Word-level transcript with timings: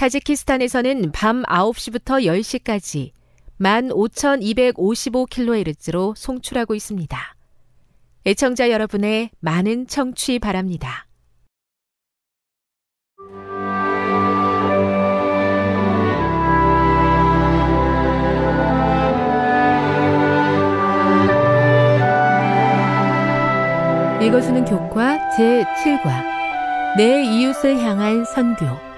타지키스탄에서는 0.00 1.12
밤 1.12 1.42
9시부터 1.42 2.24
10시까지 2.24 3.10
15,255kHz로 3.60 6.16
송출하고 6.16 6.74
있습니다. 6.74 7.36
애청자 8.24 8.70
여러분의 8.70 9.28
많은 9.40 9.86
청취 9.88 10.38
바랍니다. 10.38 11.06
읽어주는 24.22 24.64
교과 24.64 25.18
제7과 25.36 26.24
내 26.96 27.22
이웃을 27.22 27.78
향한 27.80 28.24
선교 28.24 28.89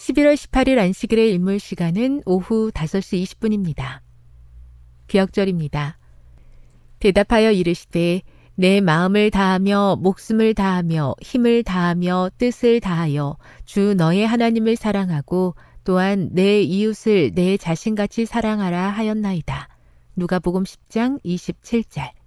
11월 0.00 0.34
18일 0.34 0.78
안식일의 0.78 1.30
일몰 1.32 1.58
시간은 1.58 2.22
오후 2.24 2.70
5시 2.72 3.22
20분입니다. 3.22 4.00
기억절입니다. 5.08 5.98
대답하여 7.00 7.52
이르시되 7.52 8.22
내 8.54 8.80
마음을 8.80 9.30
다하며 9.30 9.98
목숨을 10.00 10.54
다하며 10.54 11.16
힘을 11.20 11.64
다하며 11.64 12.30
뜻을 12.38 12.80
다하여 12.80 13.36
주 13.66 13.92
너의 13.94 14.26
하나님을 14.26 14.76
사랑하고 14.76 15.54
또한 15.84 16.30
내 16.32 16.62
이웃을 16.62 17.34
내 17.34 17.58
자신같이 17.58 18.24
사랑하라 18.24 18.88
하였나이다. 18.88 19.68
누가복음 20.16 20.64
10장 20.64 21.22
27절 21.22 22.19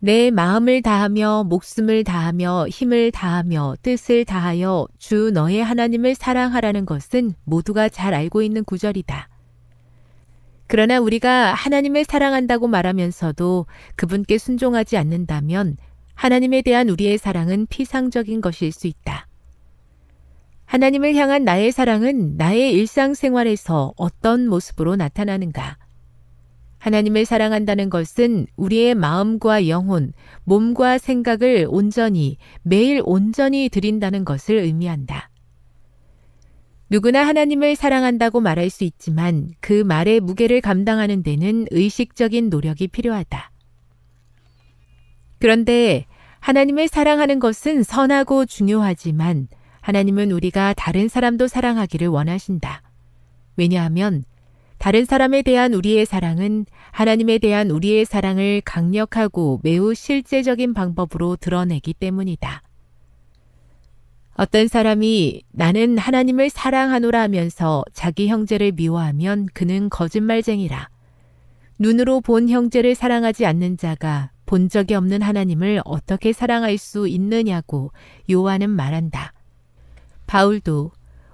내 0.00 0.30
마음을 0.30 0.80
다하며 0.80 1.44
목숨을 1.48 2.04
다하며 2.04 2.68
힘을 2.68 3.10
다하며 3.10 3.76
뜻을 3.82 4.24
다하여 4.24 4.86
주 4.96 5.30
너의 5.32 5.64
하나님을 5.64 6.14
사랑하라는 6.14 6.86
것은 6.86 7.34
모두가 7.44 7.88
잘 7.88 8.14
알고 8.14 8.42
있는 8.42 8.62
구절이다. 8.64 9.28
그러나 10.68 11.00
우리가 11.00 11.52
하나님을 11.54 12.04
사랑한다고 12.04 12.68
말하면서도 12.68 13.66
그분께 13.96 14.38
순종하지 14.38 14.96
않는다면 14.96 15.76
하나님에 16.14 16.62
대한 16.62 16.88
우리의 16.90 17.18
사랑은 17.18 17.66
피상적인 17.68 18.40
것일 18.40 18.70
수 18.70 18.86
있다. 18.86 19.26
하나님을 20.66 21.14
향한 21.14 21.44
나의 21.44 21.72
사랑은 21.72 22.36
나의 22.36 22.72
일상생활에서 22.74 23.94
어떤 23.96 24.46
모습으로 24.48 24.96
나타나는가? 24.96 25.78
하나님을 26.88 27.26
사랑한다는 27.26 27.90
것은 27.90 28.46
우리의 28.56 28.94
마음과 28.94 29.68
영혼, 29.68 30.14
몸과 30.44 30.96
생각을 30.96 31.66
온전히, 31.68 32.38
매일 32.62 33.02
온전히 33.04 33.68
드린다는 33.68 34.24
것을 34.24 34.56
의미한다. 34.56 35.28
누구나 36.88 37.26
하나님을 37.26 37.76
사랑한다고 37.76 38.40
말할 38.40 38.70
수 38.70 38.84
있지만 38.84 39.50
그 39.60 39.82
말의 39.82 40.20
무게를 40.20 40.62
감당하는 40.62 41.22
데는 41.22 41.66
의식적인 41.70 42.48
노력이 42.48 42.88
필요하다. 42.88 43.50
그런데 45.40 46.06
하나님을 46.40 46.88
사랑하는 46.88 47.38
것은 47.38 47.82
선하고 47.82 48.46
중요하지만 48.46 49.48
하나님은 49.82 50.32
우리가 50.32 50.72
다른 50.72 51.08
사람도 51.08 51.48
사랑하기를 51.48 52.08
원하신다. 52.08 52.80
왜냐하면 53.58 54.24
다른 54.78 55.04
사람에 55.04 55.42
대한 55.42 55.74
우리의 55.74 56.06
사랑은 56.06 56.64
하나님에 56.92 57.38
대한 57.38 57.70
우리의 57.70 58.04
사랑을 58.04 58.62
강력하고 58.64 59.60
매우 59.62 59.94
실제적인 59.94 60.72
방법으로 60.72 61.36
드러내기 61.36 61.94
때문이다. 61.94 62.62
어떤 64.34 64.68
사람이 64.68 65.42
나는 65.50 65.98
하나님을 65.98 66.48
사랑하노라 66.48 67.20
하면서 67.22 67.84
자기 67.92 68.28
형제를 68.28 68.70
미워하면 68.70 69.48
그는 69.52 69.90
거짓말쟁이라. 69.90 70.88
눈으로 71.80 72.20
본 72.20 72.48
형제를 72.48 72.94
사랑하지 72.94 73.46
않는 73.46 73.78
자가 73.78 74.30
본 74.46 74.68
적이 74.68 74.94
없는 74.94 75.22
하나님을 75.22 75.82
어떻게 75.84 76.32
사랑할 76.32 76.78
수 76.78 77.08
있느냐고 77.08 77.90
요한은 78.30 78.70
말한다. 78.70 79.32
바울도 80.28 80.92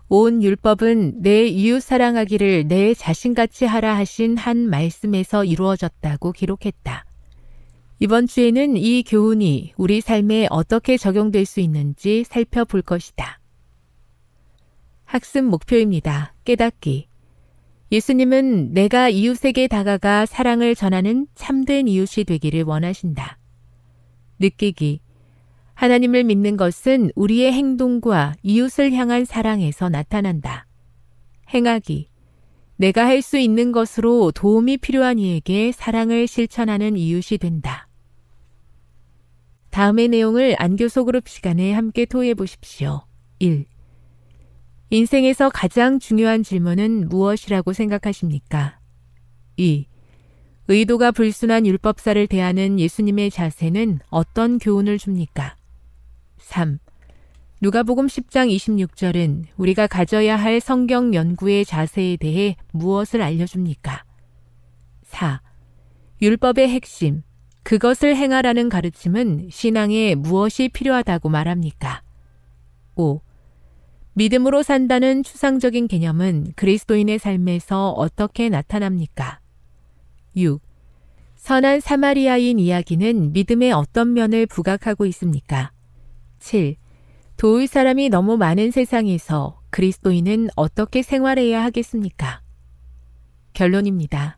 온 0.08 0.42
율법은 0.42 1.22
내 1.22 1.46
이웃 1.46 1.80
사랑하기를 1.80 2.68
내 2.68 2.94
자신같이 2.94 3.64
하라 3.64 3.96
하신 3.96 4.36
한 4.36 4.68
말씀에서 4.68 5.44
이루어졌다고 5.44 6.32
기록했다. 6.32 7.04
이번 8.00 8.26
주에는 8.26 8.76
이 8.76 9.02
교훈이 9.02 9.72
우리 9.76 10.00
삶에 10.00 10.48
어떻게 10.50 10.96
적용될 10.96 11.46
수 11.46 11.60
있는지 11.60 12.24
살펴볼 12.24 12.82
것이다. 12.82 13.40
학습 15.04 15.44
목표입니다. 15.44 16.34
깨닫기. 16.44 17.08
예수님은 17.92 18.74
내가 18.74 19.08
이웃에게 19.08 19.68
다가가 19.68 20.26
사랑을 20.26 20.74
전하는 20.74 21.26
참된 21.34 21.86
이웃이 21.86 22.24
되기를 22.24 22.64
원하신다. 22.64 23.38
느끼기. 24.40 25.03
하나님을 25.74 26.24
믿는 26.24 26.56
것은 26.56 27.10
우리의 27.14 27.52
행동과 27.52 28.34
이웃을 28.42 28.92
향한 28.92 29.24
사랑에서 29.24 29.88
나타난다. 29.88 30.66
행하기. 31.52 32.08
내가 32.76 33.06
할 33.06 33.22
수 33.22 33.38
있는 33.38 33.72
것으로 33.72 34.32
도움이 34.32 34.78
필요한 34.78 35.18
이에게 35.18 35.72
사랑을 35.72 36.26
실천하는 36.26 36.96
이웃이 36.96 37.38
된다. 37.38 37.88
다음의 39.70 40.08
내용을 40.08 40.56
안교소 40.58 41.04
그룹 41.04 41.28
시간에 41.28 41.72
함께 41.72 42.04
토해 42.04 42.34
보십시오. 42.34 43.04
1. 43.40 43.64
인생에서 44.90 45.50
가장 45.50 45.98
중요한 45.98 46.42
질문은 46.42 47.08
무엇이라고 47.08 47.72
생각하십니까? 47.72 48.78
2. 49.56 49.86
의도가 50.68 51.10
불순한 51.10 51.66
율법사를 51.66 52.26
대하는 52.28 52.78
예수님의 52.78 53.30
자세는 53.30 54.00
어떤 54.10 54.58
교훈을 54.58 54.98
줍니까? 54.98 55.56
3. 56.44 56.78
누가복음 57.62 58.06
10장 58.06 58.54
26절은 58.54 59.46
우리가 59.56 59.86
가져야 59.86 60.36
할 60.36 60.60
성경 60.60 61.14
연구의 61.14 61.64
자세에 61.64 62.16
대해 62.18 62.56
무엇을 62.72 63.22
알려줍니까? 63.22 64.04
4. 65.04 65.40
율법의 66.20 66.68
핵심, 66.68 67.22
그것을 67.62 68.14
행하라는 68.14 68.68
가르침은 68.68 69.48
신앙에 69.50 70.14
무엇이 70.14 70.68
필요하다고 70.68 71.30
말합니까? 71.30 72.02
5. 72.94 73.20
믿음으로 74.12 74.62
산다는 74.62 75.22
추상적인 75.22 75.88
개념은 75.88 76.52
그리스도인의 76.54 77.18
삶에서 77.18 77.90
어떻게 77.90 78.48
나타납니까? 78.50 79.40
6. 80.36 80.60
선한 81.36 81.80
사마리아인 81.80 82.58
이야기는 82.58 83.32
믿음의 83.32 83.72
어떤 83.72 84.12
면을 84.12 84.46
부각하고 84.46 85.06
있습니까? 85.06 85.73
7. 86.44 86.76
도울 87.38 87.66
사람이 87.66 88.10
너무 88.10 88.36
많은 88.36 88.70
세상에서 88.70 89.62
그리스도인은 89.70 90.50
어떻게 90.56 91.00
생활해야 91.00 91.64
하겠습니까? 91.64 92.42
결론입니다. 93.54 94.36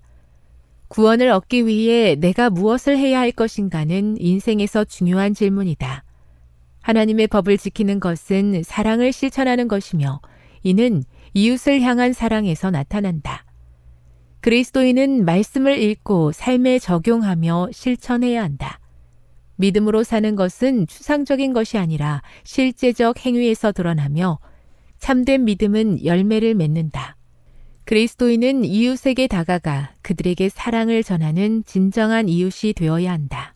구원을 0.86 1.30
얻기 1.30 1.66
위해 1.66 2.14
내가 2.14 2.48
무엇을 2.48 2.96
해야 2.96 3.18
할 3.18 3.32
것인가는 3.32 4.20
인생에서 4.20 4.84
중요한 4.84 5.34
질문이다. 5.34 6.04
하나님의 6.82 7.26
법을 7.26 7.58
지키는 7.58 7.98
것은 7.98 8.62
사랑을 8.62 9.12
실천하는 9.12 9.66
것이며 9.66 10.20
이는 10.62 11.02
이웃을 11.34 11.80
향한 11.80 12.12
사랑에서 12.12 12.70
나타난다. 12.70 13.44
그리스도인은 14.42 15.24
말씀을 15.24 15.82
읽고 15.82 16.30
삶에 16.30 16.78
적용하며 16.78 17.70
실천해야 17.72 18.44
한다. 18.44 18.78
믿음으로 19.56 20.04
사는 20.04 20.36
것은 20.36 20.86
추상적인 20.86 21.52
것이 21.52 21.78
아니라 21.78 22.22
실제적 22.44 23.24
행위에서 23.24 23.72
드러나며 23.72 24.38
참된 24.98 25.44
믿음은 25.44 26.04
열매를 26.04 26.54
맺는다. 26.54 27.16
그리스도인은 27.84 28.64
이웃에게 28.64 29.26
다가가 29.26 29.94
그들에게 30.02 30.48
사랑을 30.48 31.02
전하는 31.02 31.64
진정한 31.64 32.28
이웃이 32.28 32.72
되어야 32.72 33.12
한다. 33.12 33.55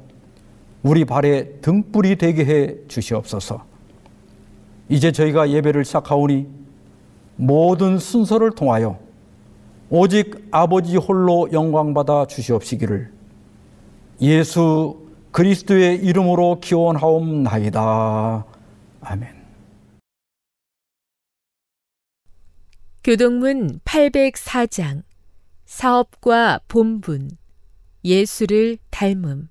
우리 0.83 1.05
발에 1.05 1.59
등불이 1.61 2.17
되게 2.17 2.45
해 2.45 2.75
주시옵소서. 2.87 3.65
이제 4.89 5.11
저희가 5.11 5.49
예배를 5.51 5.85
시작하오니 5.85 6.47
모든 7.35 7.97
순서를 7.97 8.51
통하여 8.51 8.99
오직 9.89 10.47
아버지 10.51 10.97
홀로 10.97 11.49
영광받아 11.51 12.25
주시옵시기를 12.27 13.11
예수 14.21 15.07
그리스도의 15.31 15.97
이름으로 16.03 16.59
기원하옵나이다. 16.59 18.45
아멘. 19.01 19.41
교동문 23.03 23.79
804장 23.79 25.03
사업과 25.65 26.59
본분 26.67 27.31
예수를 28.03 28.77
닮음 28.89 29.50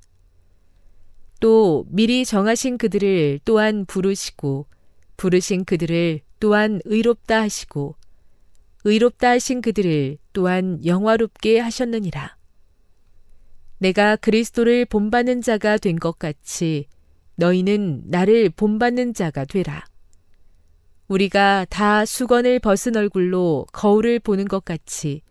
또 1.41 1.85
미리 1.89 2.23
정하신 2.23 2.77
그들을 2.77 3.39
또한 3.43 3.85
부르시고 3.85 4.67
부르신 5.17 5.65
그들을 5.65 6.21
또한 6.39 6.79
의롭다 6.85 7.41
하시고 7.41 7.95
의롭다 8.85 9.31
하신 9.31 9.61
그들을 9.61 10.17
또한 10.33 10.79
영화롭게 10.85 11.59
하셨느니라. 11.59 12.37
내가 13.79 14.15
그리스도를 14.15 14.85
본받는 14.85 15.41
자가 15.41 15.77
된 15.77 15.97
것 15.97 16.19
같이 16.19 16.85
너희는 17.35 18.03
나를 18.05 18.51
본받는 18.51 19.15
자가 19.15 19.45
되라. 19.45 19.83
우리가 21.07 21.65
다 21.69 22.05
수건을 22.05 22.59
벗은 22.59 22.95
얼굴로 22.95 23.65
거울을 23.73 24.19
보는 24.19 24.47
것 24.47 24.63
같이 24.63 25.23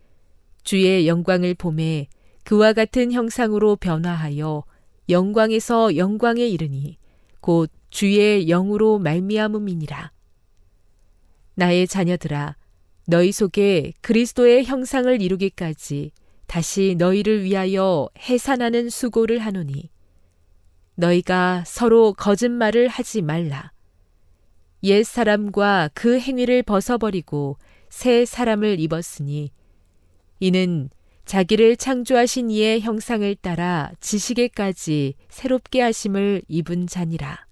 주의 0.63 1.07
영광을 1.07 1.53
봄에 1.55 2.07
그와 2.43 2.73
같은 2.73 3.13
형상으로 3.13 3.77
변화하여 3.77 4.63
영광에서 5.11 5.95
영광에 5.97 6.47
이르니 6.47 6.97
곧 7.41 7.69
주의 7.89 8.45
영으로 8.45 8.97
말미암음이니라. 8.99 10.11
나의 11.55 11.87
자녀들아 11.87 12.55
너희 13.07 13.31
속에 13.31 13.93
그리스도의 14.01 14.65
형상을 14.65 15.21
이루기까지 15.21 16.11
다시 16.47 16.95
너희를 16.97 17.43
위하여 17.43 18.09
해산하는 18.17 18.89
수고를 18.89 19.39
하노니 19.39 19.89
너희가 20.95 21.63
서로 21.65 22.13
거짓말을 22.13 22.87
하지 22.87 23.21
말라. 23.21 23.71
옛 24.83 25.03
사람과 25.03 25.89
그 25.93 26.19
행위를 26.19 26.63
벗어버리고 26.63 27.57
새 27.89 28.25
사람을 28.25 28.79
입었으니 28.79 29.51
이는 30.39 30.89
자기를 31.25 31.77
창조하신 31.77 32.49
이의 32.51 32.81
형상을 32.81 33.33
따라 33.35 33.91
지식에까지 33.99 35.13
새롭게 35.29 35.81
하심을 35.81 36.41
입은 36.47 36.87
자니라. 36.87 37.50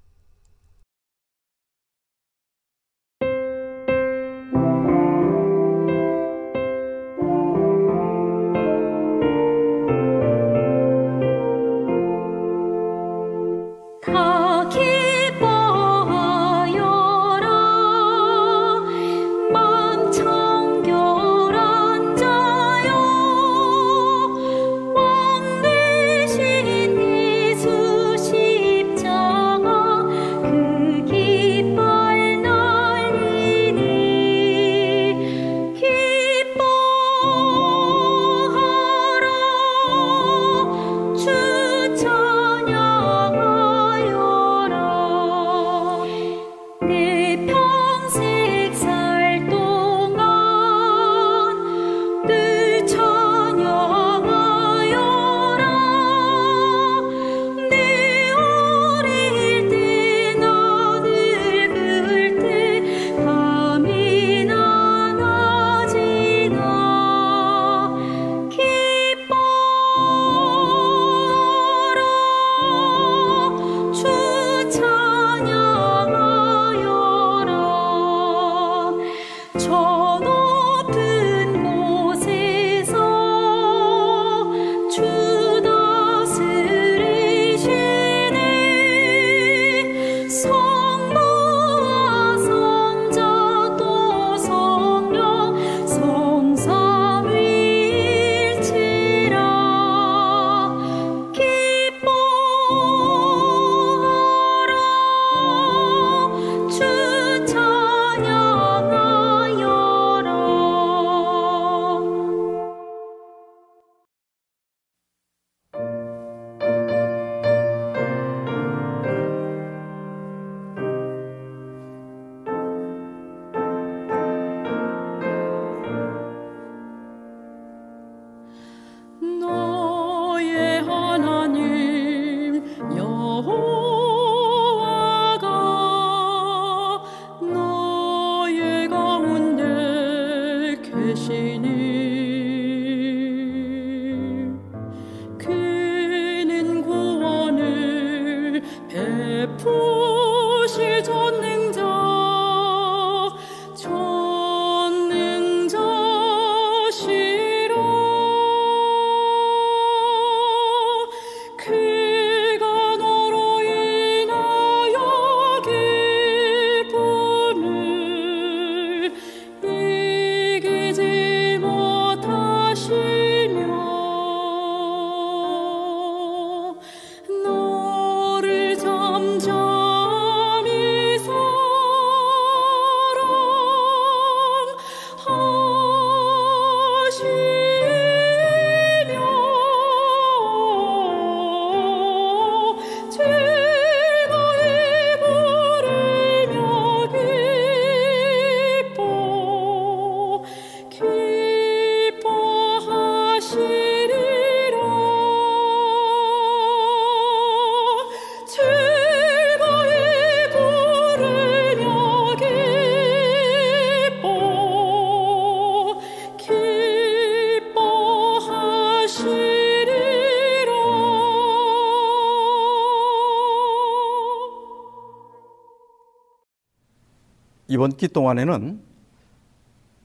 이번 227.89 227.97
기 227.97 228.07
동안에는 228.07 228.79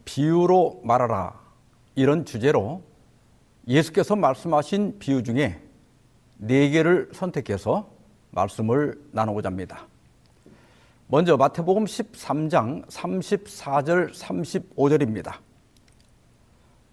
비유로 0.06 0.80
말하라 0.84 1.34
이런 1.94 2.24
주제로 2.24 2.82
예수께서 3.68 4.16
말씀하신 4.16 4.98
비유 4.98 5.22
중에 5.22 5.60
네 6.38 6.70
개를 6.70 7.10
선택해서 7.12 7.90
말씀을 8.30 8.98
나누고자 9.12 9.48
합니다. 9.48 9.86
먼저 11.08 11.36
마태복음 11.36 11.84
13장 11.84 12.86
34절 12.86 14.14
35절입니다. 14.14 15.34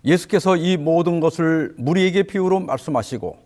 예수께서 0.03 0.57
이 0.57 0.75
모든 0.75 1.21
것을 1.21 1.73
무리에게 1.77 2.23
비유로 2.23 2.59
말씀하시고 2.59 3.37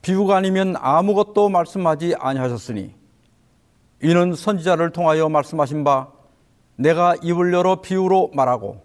비유가 0.00 0.36
아니면 0.36 0.74
아무것도 0.78 1.50
말씀하지 1.50 2.14
아니하셨으니 2.18 2.94
이는 4.02 4.34
선지자를 4.34 4.90
통하여 4.92 5.28
말씀하신 5.28 5.84
바 5.84 6.19
내가 6.76 7.14
입을 7.22 7.52
열어 7.52 7.80
비유로 7.80 8.30
말하고 8.34 8.82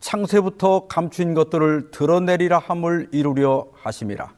창세부터 0.00 0.86
감추인 0.86 1.34
것들을 1.34 1.90
드러내리라 1.90 2.58
함을 2.58 3.08
이루려 3.12 3.66
하심이라. 3.74 4.32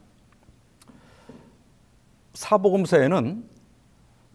사복음서에는 2.34 3.44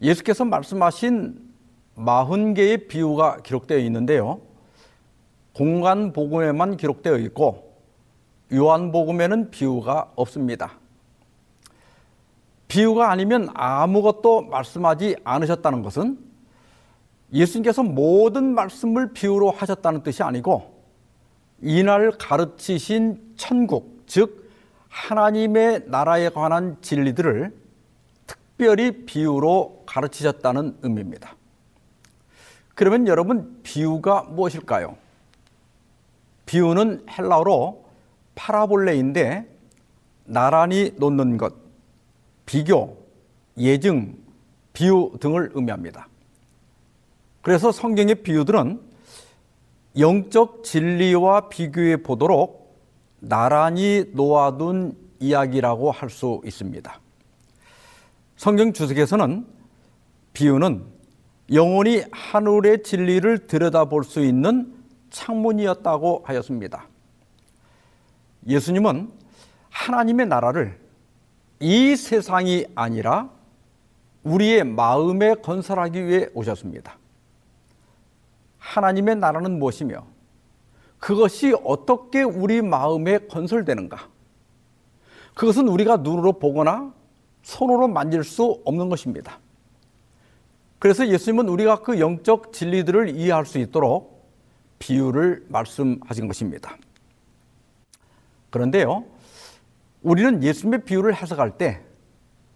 예수께서 0.02 0.44
말씀하신 0.44 1.40
40개의 1.96 2.88
비유가 2.88 3.38
기록되어 3.38 3.78
있는데요. 3.78 4.40
공간 5.54 6.12
복음에만 6.12 6.76
기록되어 6.76 7.16
있고 7.18 7.74
요한 8.52 8.92
복음에는 8.92 9.50
비유가 9.50 10.12
없습니다. 10.16 10.72
비유가 12.68 13.10
아니면 13.10 13.48
아무것도 13.54 14.42
말씀하지 14.42 15.16
않으셨다는 15.24 15.82
것은 15.82 16.18
예수님께서 17.32 17.82
모든 17.82 18.54
말씀을 18.54 19.12
비유로 19.12 19.50
하셨다는 19.50 20.02
뜻이 20.02 20.22
아니고 20.22 20.74
이날 21.60 22.12
가르치신 22.12 23.34
천국, 23.36 24.04
즉 24.06 24.50
하나님의 24.88 25.84
나라에 25.86 26.28
관한 26.28 26.76
진리들을 26.80 27.54
특별히 28.26 29.04
비유로 29.04 29.84
가르치셨다는 29.86 30.78
의미입니다. 30.82 31.36
그러면 32.74 33.08
여러분 33.08 33.60
비유가 33.62 34.22
무엇일까요? 34.22 34.96
비유는 36.46 37.06
헬라어로 37.08 37.84
파라볼레인데 38.34 39.48
나란히 40.26 40.92
놓는 40.96 41.36
것, 41.36 41.54
비교, 42.46 42.98
예증, 43.56 44.16
비유 44.72 45.12
등을 45.20 45.50
의미합니다. 45.54 46.08
그래서 47.44 47.70
성경의 47.70 48.22
비유들은 48.22 48.80
영적 49.98 50.64
진리와 50.64 51.50
비교해 51.50 51.98
보도록 51.98 52.74
나란히 53.20 54.06
놓아둔 54.14 54.96
이야기라고 55.20 55.90
할 55.90 56.08
수 56.08 56.40
있습니다. 56.42 57.00
성경 58.36 58.72
주석에서는 58.72 59.46
비유는 60.32 60.86
영원히 61.52 62.02
하늘의 62.12 62.82
진리를 62.82 63.46
들여다볼 63.46 64.04
수 64.04 64.24
있는 64.24 64.74
창문이었다고 65.10 66.22
하였습니다. 66.24 66.88
예수님은 68.48 69.12
하나님의 69.68 70.26
나라를 70.28 70.80
이 71.60 71.94
세상이 71.94 72.64
아니라 72.74 73.28
우리의 74.22 74.64
마음에 74.64 75.34
건설하기 75.34 76.06
위해 76.06 76.28
오셨습니다. 76.32 77.03
하나님의 78.64 79.16
나라는 79.16 79.58
무엇이며 79.58 80.06
그것이 80.98 81.54
어떻게 81.64 82.22
우리 82.22 82.62
마음에 82.62 83.18
건설되는가? 83.18 84.08
그것은 85.34 85.68
우리가 85.68 85.98
눈으로 85.98 86.38
보거나 86.38 86.94
손으로 87.42 87.88
만질 87.88 88.24
수 88.24 88.62
없는 88.64 88.88
것입니다. 88.88 89.38
그래서 90.78 91.06
예수님은 91.06 91.48
우리가 91.48 91.80
그 91.80 92.00
영적 92.00 92.52
진리들을 92.52 93.16
이해할 93.16 93.44
수 93.44 93.58
있도록 93.58 94.30
비유를 94.78 95.46
말씀하신 95.48 96.26
것입니다. 96.26 96.76
그런데요, 98.50 99.04
우리는 100.02 100.42
예수님의 100.42 100.84
비유를 100.84 101.14
해석할 101.14 101.58
때 101.58 101.82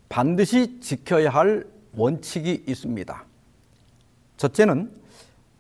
반드시 0.09 0.81
지켜야 0.81 1.31
할 1.31 1.67
원칙이 1.95 2.65
있습니다. 2.67 3.25
첫째는 4.37 4.91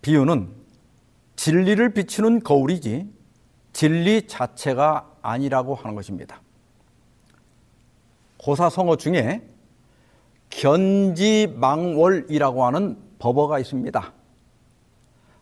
비유는 0.02 0.48
진리를 1.36 1.94
비추는 1.94 2.40
거울이지 2.40 3.08
진리 3.72 4.26
자체가 4.26 5.14
아니라고 5.22 5.74
하는 5.74 5.94
것입니다. 5.94 6.40
고사성어 8.38 8.96
중에 8.96 9.48
견지망월이라고 10.50 11.44
하는 12.64 12.98
법어가 13.18 13.58
있습니다. 13.58 14.12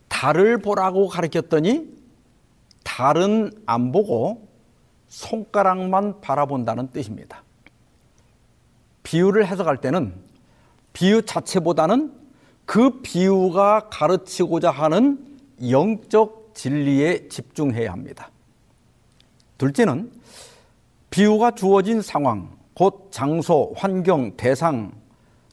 달을 0.07 0.57
보라고 0.59 1.07
가르쳤더니 1.07 1.95
달은 2.83 3.51
안 3.65 3.91
보고 3.91 4.47
손가락만 5.07 6.21
바라본다는 6.21 6.91
뜻입니다. 6.91 7.43
비유를 9.03 9.47
해석할 9.47 9.77
때는 9.77 10.13
비유 10.93 11.21
자체보다는 11.21 12.13
그 12.67 12.99
비유가 13.01 13.87
가르치고자 13.89 14.69
하는 14.69 15.25
영적 15.71 16.51
진리에 16.53 17.29
집중해야 17.29 17.93
합니다. 17.93 18.29
둘째는 19.57 20.11
비유가 21.09 21.51
주어진 21.51 22.01
상황, 22.01 22.51
곧 22.73 23.07
장소, 23.09 23.73
환경, 23.77 24.35
대상, 24.35 24.91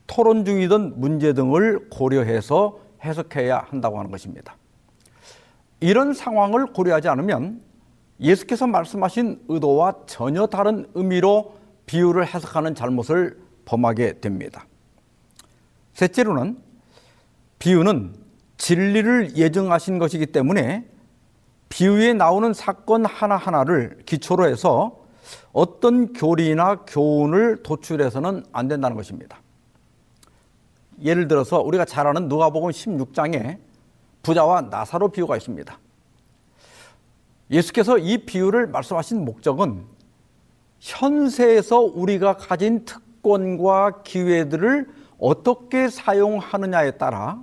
토론 0.09 0.45
중이던 0.45 1.01
문제 1.01 1.33
등을 1.33 1.89
고려해서 1.89 2.81
해석해야 3.05 3.59
한다고 3.71 3.99
하는 4.01 4.11
것입니다. 4.11 4.57
이런 5.79 6.15
상황을 6.15 6.67
고려하지 6.73 7.09
않으면 7.09 7.63
예수께서 8.19 8.67
말씀하신 8.67 9.45
의도와 9.49 9.95
전혀 10.07 10.47
다른 10.47 10.85
의미로 10.95 11.55
비유를 11.87 12.27
해석하는 12.27 12.75
잘못을 12.75 13.39
범하게 13.67 14.21
됩니다. 14.21 14.67
셋째로는 15.93 16.64
비유는 17.65 18.15
진리를 18.59 19.39
예정하신 19.39 19.99
것이기 19.99 20.27
때문에 20.27 20.87
비유에 21.71 22.13
나오는 22.13 22.53
사건 22.53 23.07
하나하나를 23.07 24.03
기초로 24.05 24.47
해서 24.47 25.03
어떤 25.55 26.13
교리나 26.13 26.81
교훈을 26.87 27.63
도출해서는 27.63 28.45
안 28.53 28.69
된다는 28.69 28.99
것입니다. 28.99 29.41
예를 31.03 31.27
들어서 31.27 31.63
우리가 31.63 31.87
잘 31.87 32.07
아는 32.07 32.29
누가복음 32.29 32.69
16장에 32.69 33.59
부자와 34.23 34.61
나사로 34.61 35.09
비유가 35.09 35.35
있습니다. 35.39 35.79
예수께서 37.51 37.97
이 37.97 38.27
비유를 38.27 38.67
말씀하신 38.67 39.25
목적은 39.25 39.87
현세에서 40.81 41.81
우리가 41.81 42.37
가진 42.37 42.85
특권과 42.85 44.03
기회들을 44.03 44.87
어떻게 45.19 45.89
사용하느냐에 45.89 46.99
따라 46.99 47.43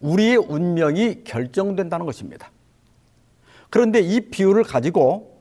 우리의 0.00 0.36
운명이 0.36 1.24
결정된다는 1.24 2.06
것입니다. 2.06 2.50
그런데 3.70 4.00
이 4.00 4.20
비유를 4.20 4.64
가지고 4.64 5.40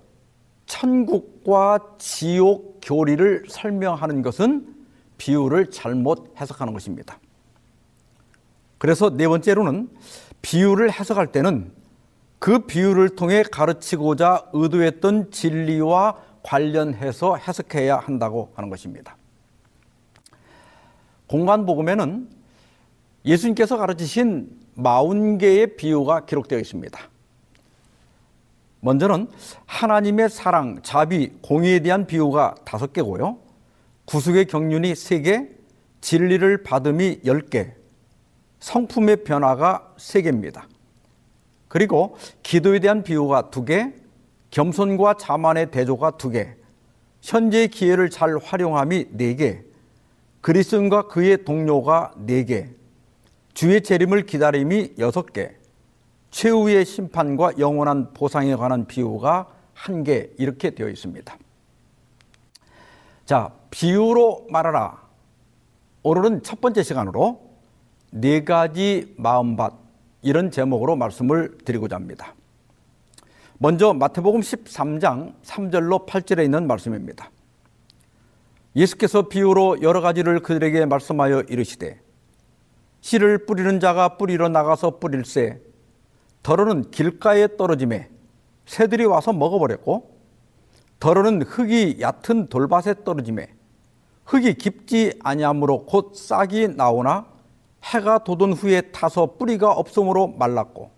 천국과 0.66 1.96
지옥 2.00 2.80
교리를 2.82 3.46
설명하는 3.48 4.22
것은 4.22 4.76
비유를 5.18 5.72
잘못 5.72 6.34
해석하는 6.40 6.74
것입니다. 6.74 7.20
그래서 8.78 9.10
네 9.10 9.28
번째로는 9.28 9.90
비유를 10.42 10.92
해석할 10.92 11.32
때는 11.32 11.72
그 12.40 12.60
비유를 12.60 13.16
통해 13.16 13.44
가르치고자 13.44 14.50
의도했던 14.52 15.32
진리와 15.32 16.18
관련해서 16.44 17.38
해석해야 17.38 17.98
한다고 17.98 18.52
하는 18.56 18.70
것입니다. 18.70 19.16
공간복음에는 21.28 22.30
예수님께서 23.26 23.78
가르치신 23.78 24.50
40개의 24.78 25.78
비유가 25.78 26.26
기록되어 26.26 26.60
있습니다. 26.60 27.00
먼저는 28.82 29.28
하나님의 29.66 30.30
사랑, 30.30 30.82
자비, 30.84 31.32
공의에 31.42 31.80
대한 31.80 32.06
비유가 32.06 32.56
다섯 32.66 32.92
개고요. 32.92 33.38
구속의 34.06 34.48
경륜이 34.48 34.96
세 34.96 35.22
개, 35.22 35.48
진리를 36.02 36.64
받음이 36.64 37.22
열 37.26 37.42
개, 37.42 37.74
성품의 38.60 39.24
변화가 39.24 39.94
세 39.98 40.22
개입니다. 40.22 40.68
그리고 41.70 42.18
기도에 42.44 42.80
대한 42.80 43.04
비유가 43.04 43.50
두 43.50 43.64
개, 43.64 43.94
겸손과 44.52 45.16
자만의 45.16 45.72
대조가 45.72 46.18
두 46.18 46.30
개, 46.30 46.56
현재의 47.22 47.70
기회를 47.70 48.10
잘 48.10 48.38
활용함이 48.38 49.08
네 49.12 49.36
개, 49.36 49.62
그리스도인과 50.42 51.08
그의 51.08 51.46
동료가 51.46 52.12
네 52.18 52.44
개, 52.44 52.70
주의 53.54 53.82
재림을 53.82 54.26
기다림이 54.26 54.94
여섯 54.98 55.32
개, 55.32 55.52
최후의 56.32 56.86
심판과 56.86 57.54
영원한 57.60 58.14
보상에 58.14 58.56
관한 58.56 58.88
비유가 58.88 59.48
한개 59.74 60.32
이렇게 60.38 60.72
되어 60.72 60.90
있습니다. 60.90 61.38
자, 63.26 63.54
비유로 63.70 64.48
말하라. 64.50 65.02
오늘은 66.02 66.44
첫 66.44 66.60
번째 66.60 66.82
시간으로 66.84 67.42
네 68.12 68.44
가지 68.44 69.14
마음밭 69.18 69.74
이런 70.24 70.52
제목으로 70.52 70.96
말씀을 70.96 71.58
드리고자 71.64 71.96
합니다. 71.96 72.34
먼저 73.60 73.94
마태복음 73.94 74.42
13장 74.42 75.36
3절로 75.44 76.08
8절에 76.08 76.44
있는 76.44 76.68
말씀입니다. 76.68 77.30
예수께서 78.76 79.30
비유로 79.30 79.84
여러 79.84 80.02
가지를 80.02 80.40
그들에게 80.42 80.86
말씀하여 80.86 81.44
이르시되 81.44 82.03
씨를 83.04 83.46
뿌리는 83.46 83.82
자가 83.82 84.18
뿌리러 84.18 84.48
나가서 84.48 85.00
뿌릴새 85.00 85.62
덜어는 86.42 86.90
길가에 86.90 87.58
떨어짐에 87.58 88.10
새들이 88.66 89.04
와서 89.04 89.34
먹어버렸고 89.34 90.18
덜어는 91.02 91.42
흙이 91.42 91.98
얕은 92.00 92.48
돌밭에 92.48 93.04
떨어짐에 93.04 93.54
흙이 94.24 94.54
깊지 94.54 95.20
아니하므로 95.22 95.86
곧 95.86 96.16
싹이 96.16 96.70
나오나 96.70 97.26
해가 97.84 98.24
돋은 98.24 98.54
후에 98.54 98.80
타서 98.92 99.36
뿌리가 99.36 99.74
없으므로 99.74 100.28
말랐고 100.28 100.92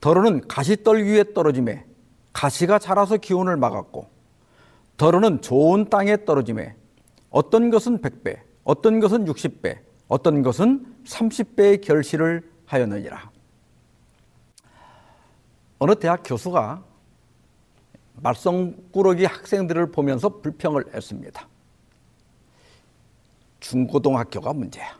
덜어는 0.00 0.48
가시떨 0.48 1.04
위에 1.04 1.34
떨어짐에 1.34 1.84
가시가 2.32 2.78
자라서 2.78 3.18
기온을 3.18 3.58
막았고 3.58 4.08
덜어는 4.96 5.42
좋은 5.42 5.90
땅에 5.90 6.24
떨어짐에 6.24 6.76
어떤 7.28 7.68
것은 7.68 8.00
100배 8.00 8.38
어떤 8.64 9.00
것은 9.00 9.26
60배 9.26 9.90
어떤 10.08 10.42
것은 10.42 10.86
30배의 11.10 11.82
결실을 11.82 12.48
하였느니라 12.66 13.30
어느 15.80 15.94
대학 15.96 16.22
교수가 16.24 16.84
말썽꾸러기 18.16 19.24
학생들을 19.24 19.90
보면서 19.92 20.28
불평을 20.28 20.94
했습니다. 20.94 21.48
중고등학교가 23.60 24.52
문제야. 24.52 24.98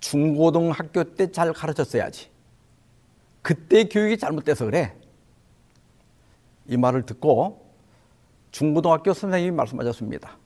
중고등학교 0.00 1.04
때 1.04 1.30
잘 1.30 1.52
가르쳤어야지. 1.52 2.30
그때 3.42 3.84
교육이 3.84 4.16
잘못돼서 4.16 4.64
그래. 4.64 4.96
이 6.66 6.76
말을 6.76 7.04
듣고 7.04 7.70
중고등학교 8.50 9.12
선생님이 9.12 9.54
말씀하셨습니다. 9.54 10.38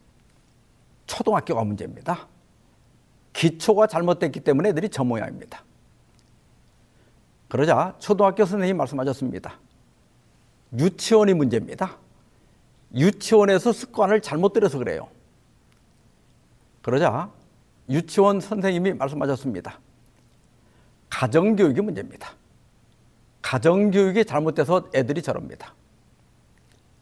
초등학교가 1.06 1.62
문제입니다. 1.62 2.26
기초가 3.36 3.86
잘못됐기 3.86 4.40
때문에 4.40 4.70
애들이 4.70 4.88
저 4.88 5.04
모양입니다. 5.04 5.62
그러자 7.48 7.94
초등학교 7.98 8.46
선생님이 8.46 8.76
말씀하셨습니다. 8.78 9.58
유치원이 10.76 11.34
문제입니다. 11.34 11.98
유치원에서 12.94 13.72
습관을 13.72 14.22
잘못 14.22 14.54
들여서 14.54 14.78
그래요. 14.78 15.08
그러자 16.80 17.30
유치원 17.90 18.40
선생님이 18.40 18.94
말씀하셨습니다. 18.94 19.80
가정교육이 21.10 21.82
문제입니다. 21.82 22.30
가정교육이 23.42 24.24
잘못돼서 24.24 24.88
애들이 24.94 25.20
저럽니다. 25.20 25.74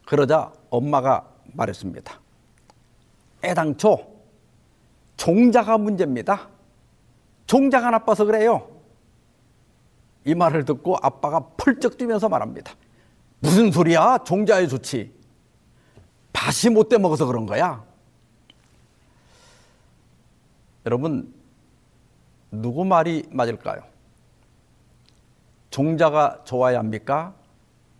그러자 0.05 0.51
엄마가 0.69 1.27
말했습니다. 1.53 2.19
애당초 3.43 4.14
종자가 5.17 5.77
문제입니다. 5.77 6.49
종자가 7.47 7.91
나빠서 7.91 8.25
그래요. 8.25 8.69
이 10.25 10.33
말을 10.33 10.65
듣고 10.65 10.97
아빠가 11.01 11.39
펄쩍 11.57 11.97
뛰면서 11.97 12.29
말합니다. 12.29 12.73
무슨 13.39 13.71
소리야? 13.71 14.19
종자에 14.25 14.67
좋지. 14.67 15.13
밭이 16.33 16.73
못돼 16.73 16.97
먹어서 16.97 17.25
그런 17.25 17.45
거야. 17.45 17.83
여러분, 20.85 21.33
누구 22.51 22.85
말이 22.85 23.23
맞을까요? 23.31 23.83
종자가 25.69 26.41
좋아야 26.45 26.79
합니까? 26.79 27.33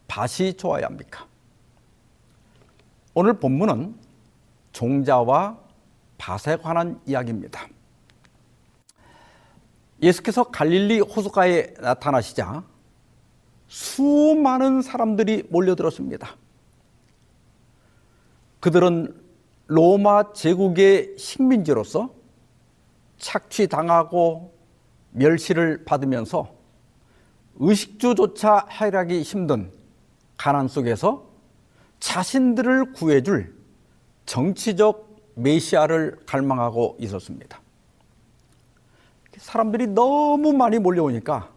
밭이 0.08 0.56
좋아야 0.56 0.86
합니까? 0.86 1.28
오늘 3.14 3.40
본문은 3.40 3.96
종자와 4.72 5.58
밭에 6.26 6.58
관한 6.58 7.00
이야기입니다. 7.06 7.68
예수께서 10.02 10.46
갈릴리 10.46 11.00
호수가에 11.02 11.76
나타나시자 11.80 12.64
수많은 13.68 14.82
사람들이 14.82 15.44
몰려들었습니다. 15.52 16.36
그들은 18.60 19.22
로마 19.68 20.34
제국의 20.34 21.16
식민지로서 21.20 22.12
착취당하고 23.20 24.56
멸시를 25.12 25.86
받으면서 25.86 26.56
의식주조차 27.58 28.66
해결하기 28.72 29.22
힘든 29.22 29.72
가난 30.38 30.68
속에서 30.68 31.30
자신들을 32.00 32.94
구해줄 32.94 33.56
정치적 34.26 35.05
메시아를 35.36 36.18
갈망하고 36.26 36.98
있었습니다. 37.00 37.62
사람들이 39.38 39.88
너무 39.88 40.54
많이 40.54 40.80
몰려오니까 40.80 41.50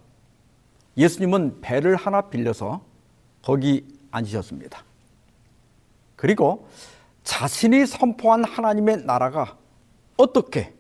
예수님은 0.96 1.60
배를 1.60 1.96
하나 1.96 2.22
빌려서 2.22 2.82
거기 3.42 3.86
앉으셨습니다. 4.10 4.84
그리고 6.16 6.68
자신이 7.22 7.86
선포한 7.86 8.44
하나님의 8.44 9.04
나라가 9.04 9.56
어떻게 10.16 10.74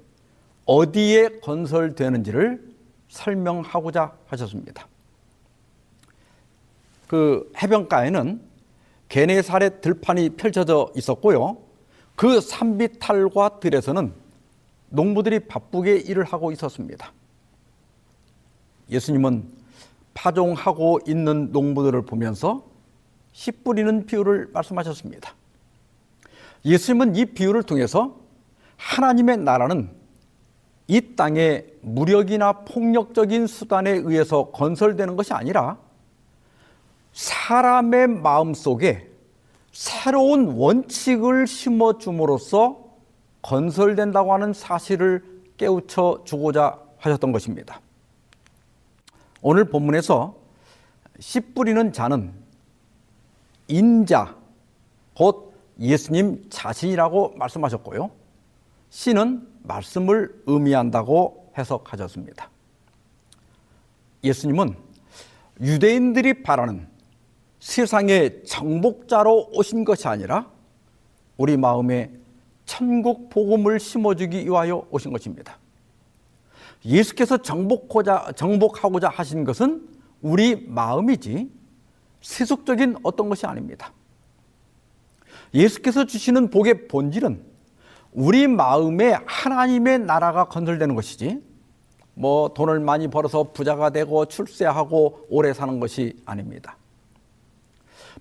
어디에 0.64 1.38
건설되는지를 1.40 2.74
설명하고자 3.08 4.16
하셨습니다. 4.26 4.86
그 7.06 7.50
해변가에는 7.56 8.42
게네사렛 9.08 9.80
들판이 9.80 10.30
펼쳐져 10.30 10.92
있었고요. 10.94 11.67
그 12.18 12.40
산비탈과 12.40 13.60
들에서는 13.60 14.12
농부들이 14.88 15.46
바쁘게 15.46 15.98
일을 15.98 16.24
하고 16.24 16.50
있었습니다. 16.50 17.12
예수님은 18.90 19.48
파종하고 20.14 20.98
있는 21.06 21.52
농부들을 21.52 22.02
보면서 22.06 22.64
씨 23.32 23.52
뿌리는 23.52 24.04
비유를 24.04 24.48
말씀하셨습니다. 24.52 25.32
예수님은 26.64 27.14
이 27.14 27.24
비유를 27.24 27.62
통해서 27.62 28.16
하나님의 28.78 29.36
나라는 29.36 29.88
이 30.88 31.14
땅에 31.14 31.66
무력이나 31.82 32.64
폭력적인 32.64 33.46
수단에 33.46 33.92
의해서 33.92 34.50
건설되는 34.50 35.14
것이 35.14 35.32
아니라 35.34 35.78
사람의 37.12 38.08
마음 38.08 38.54
속에 38.54 39.07
새로운 39.78 40.56
원칙을 40.56 41.46
심어줌으로써 41.46 42.84
건설된다고 43.42 44.32
하는 44.32 44.52
사실을 44.52 45.22
깨우쳐 45.56 46.22
주고자 46.24 46.80
하셨던 46.98 47.30
것입니다. 47.30 47.80
오늘 49.40 49.66
본문에서 49.66 50.34
씨 51.20 51.38
뿌리는 51.38 51.92
자는 51.92 52.32
인자, 53.68 54.34
곧 55.14 55.54
예수님 55.78 56.50
자신이라고 56.50 57.34
말씀하셨고요. 57.36 58.10
씨는 58.90 59.46
말씀을 59.62 60.42
의미한다고 60.46 61.52
해석하셨습니다. 61.56 62.50
예수님은 64.24 64.76
유대인들이 65.60 66.42
바라는 66.42 66.97
세상의 67.60 68.44
정복자로 68.44 69.50
오신 69.52 69.84
것이 69.84 70.06
아니라 70.08 70.50
우리 71.36 71.56
마음에 71.56 72.12
천국 72.66 73.30
복음을 73.30 73.80
심어주기 73.80 74.44
위하여 74.44 74.86
오신 74.90 75.12
것입니다. 75.12 75.58
예수께서 76.84 77.38
정복하고자, 77.38 78.32
정복하고자 78.36 79.08
하신 79.08 79.44
것은 79.44 79.88
우리 80.20 80.66
마음이지 80.68 81.50
세속적인 82.20 82.96
어떤 83.02 83.28
것이 83.28 83.46
아닙니다. 83.46 83.92
예수께서 85.54 86.04
주시는 86.04 86.50
복의 86.50 86.88
본질은 86.88 87.42
우리 88.12 88.46
마음에 88.46 89.16
하나님의 89.26 90.00
나라가 90.00 90.44
건설되는 90.44 90.94
것이지 90.94 91.42
뭐 92.14 92.52
돈을 92.52 92.80
많이 92.80 93.08
벌어서 93.08 93.44
부자가 93.52 93.90
되고 93.90 94.24
출세하고 94.26 95.26
오래 95.30 95.52
사는 95.52 95.78
것이 95.78 96.16
아닙니다. 96.24 96.76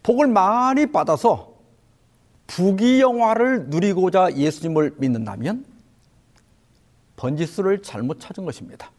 복을 0.03 0.27
많이 0.27 0.85
받아서 0.85 1.53
부귀영화를 2.47 3.67
누리고자 3.67 4.33
예수님을 4.35 4.95
믿는다면 4.97 5.65
번지수를 7.17 7.81
잘못 7.81 8.19
찾은 8.19 8.45
것입니다. 8.45 8.91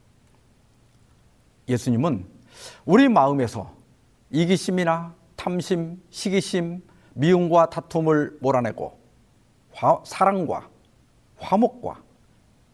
예수님은 1.68 2.26
우리 2.84 3.08
마음에서 3.08 3.72
이기심이나 4.30 5.14
탐심, 5.36 6.02
시기심, 6.10 6.82
미움과 7.14 7.70
다툼을 7.70 8.38
몰아내고 8.40 8.98
화, 9.72 10.00
사랑과 10.04 10.68
화목과 11.38 12.02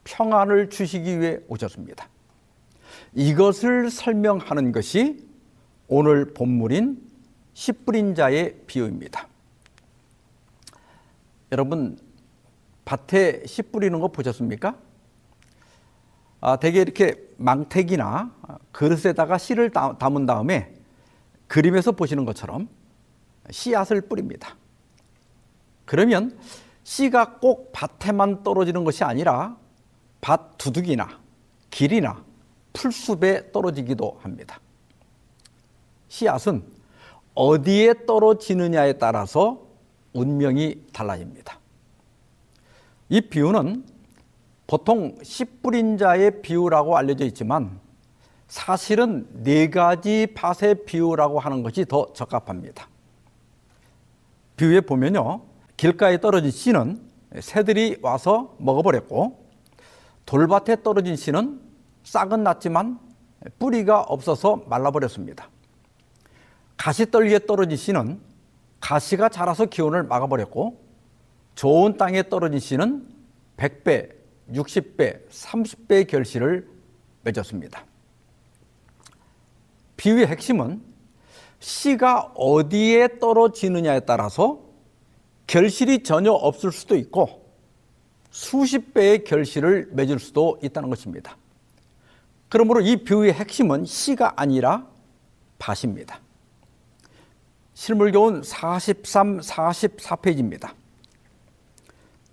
평안을 0.04 0.70
주시기 0.70 1.20
위해 1.20 1.38
오셨습니다. 1.48 2.08
이것을 3.14 3.90
설명하는 3.90 4.72
것이 4.72 5.26
오늘 5.88 6.32
본문인 6.32 7.00
씨 7.54 7.72
뿌린 7.72 8.14
자의 8.14 8.56
비유입니다. 8.66 9.28
여러분 11.52 11.96
밭에 12.84 13.46
씨 13.46 13.62
뿌리는 13.62 13.98
거 14.00 14.08
보셨습니까? 14.08 14.76
아, 16.40 16.56
대개 16.56 16.80
이렇게 16.80 17.16
망택이나 17.38 18.34
그릇에다가 18.72 19.38
씨를 19.38 19.70
담은 19.70 20.26
다음에 20.26 20.74
그림에서 21.46 21.92
보시는 21.92 22.24
것처럼 22.26 22.68
씨앗을 23.50 24.02
뿌립니다. 24.02 24.56
그러면 25.86 26.38
씨가 26.82 27.38
꼭 27.38 27.72
밭에만 27.72 28.42
떨어지는 28.42 28.84
것이 28.84 29.04
아니라 29.04 29.56
밭 30.20 30.58
두둑이나 30.58 31.20
길이나 31.70 32.22
풀숲에 32.72 33.52
떨어지기도 33.52 34.18
합니다. 34.22 34.60
씨앗은 36.08 36.73
어디에 37.34 38.06
떨어지느냐에 38.06 38.94
따라서 38.94 39.66
운명이 40.12 40.86
달라집니다. 40.92 41.58
이 43.08 43.20
비유는 43.20 43.84
보통 44.66 45.16
씨 45.22 45.44
뿌린 45.44 45.98
자의 45.98 46.40
비유라고 46.42 46.96
알려져 46.96 47.24
있지만 47.26 47.78
사실은 48.48 49.26
네 49.42 49.68
가지 49.68 50.28
밭의 50.34 50.84
비유라고 50.84 51.40
하는 51.40 51.62
것이 51.62 51.84
더 51.84 52.12
적합합니다. 52.12 52.88
비유에 54.56 54.82
보면요. 54.82 55.42
길가에 55.76 56.20
떨어진 56.20 56.50
씨는 56.50 57.00
새들이 57.40 57.98
와서 58.00 58.54
먹어버렸고 58.58 59.44
돌밭에 60.24 60.82
떨어진 60.82 61.16
씨는 61.16 61.60
싹은 62.04 62.44
났지만 62.44 63.00
뿌리가 63.58 64.02
없어서 64.02 64.62
말라버렸습니다. 64.68 65.48
가시떨기에 66.76 67.40
떨어진 67.40 67.76
씨는 67.76 68.20
가시가 68.80 69.28
자라서 69.28 69.66
기온을 69.66 70.02
막아버렸고 70.02 70.82
좋은 71.54 71.96
땅에 71.96 72.28
떨어진 72.28 72.58
씨는 72.58 73.08
100배, 73.56 74.10
60배, 74.52 75.28
30배의 75.30 76.08
결실을 76.08 76.68
맺었습니다. 77.22 77.84
비유의 79.96 80.26
핵심은 80.26 80.82
씨가 81.60 82.32
어디에 82.34 83.18
떨어지느냐에 83.18 84.00
따라서 84.00 84.60
결실이 85.46 86.02
전혀 86.02 86.32
없을 86.32 86.72
수도 86.72 86.96
있고 86.96 87.44
수십 88.30 88.92
배의 88.92 89.24
결실을 89.24 89.90
맺을 89.92 90.18
수도 90.18 90.58
있다는 90.62 90.90
것입니다. 90.90 91.36
그러므로 92.48 92.80
이 92.80 92.96
비유의 92.96 93.32
핵심은 93.32 93.84
씨가 93.84 94.34
아니라 94.36 94.86
밭입니다. 95.58 96.20
실물교훈 97.74 98.42
43, 98.42 99.40
44페이지입니다. 99.40 100.72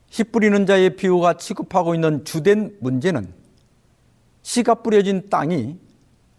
씨 0.09 0.23
뿌리는 0.23 0.65
자의 0.65 0.95
비유가 0.95 1.33
취급하고 1.33 1.95
있는 1.95 2.23
주된 2.25 2.77
문제는 2.79 3.33
씨가 4.43 4.75
뿌려진 4.75 5.29
땅이 5.29 5.77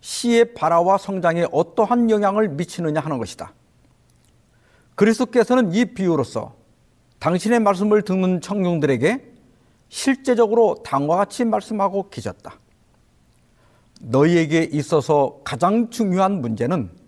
씨의 0.01 0.55
발화와 0.55 0.99
성장에 0.99 1.47
어떠한 1.53 2.11
영향을 2.11 2.49
미치느냐 2.49 3.01
하는 3.01 3.19
것이다. 3.19 3.53
그리스도께서는 4.95 5.73
이 5.73 5.85
비유로서 5.87 6.55
당신의 7.19 7.61
말씀을 7.61 8.03
듣는 8.03 8.41
청중들에게 8.41 9.33
실제적으로 9.88 10.83
다음과 10.85 11.17
같이 11.17 11.45
말씀하고 11.45 12.11
계셨다. 12.11 12.59
너희에게 14.01 14.69
있어서 14.73 15.41
가장 15.45 15.91
중요한 15.91 16.41
문제는 16.41 17.02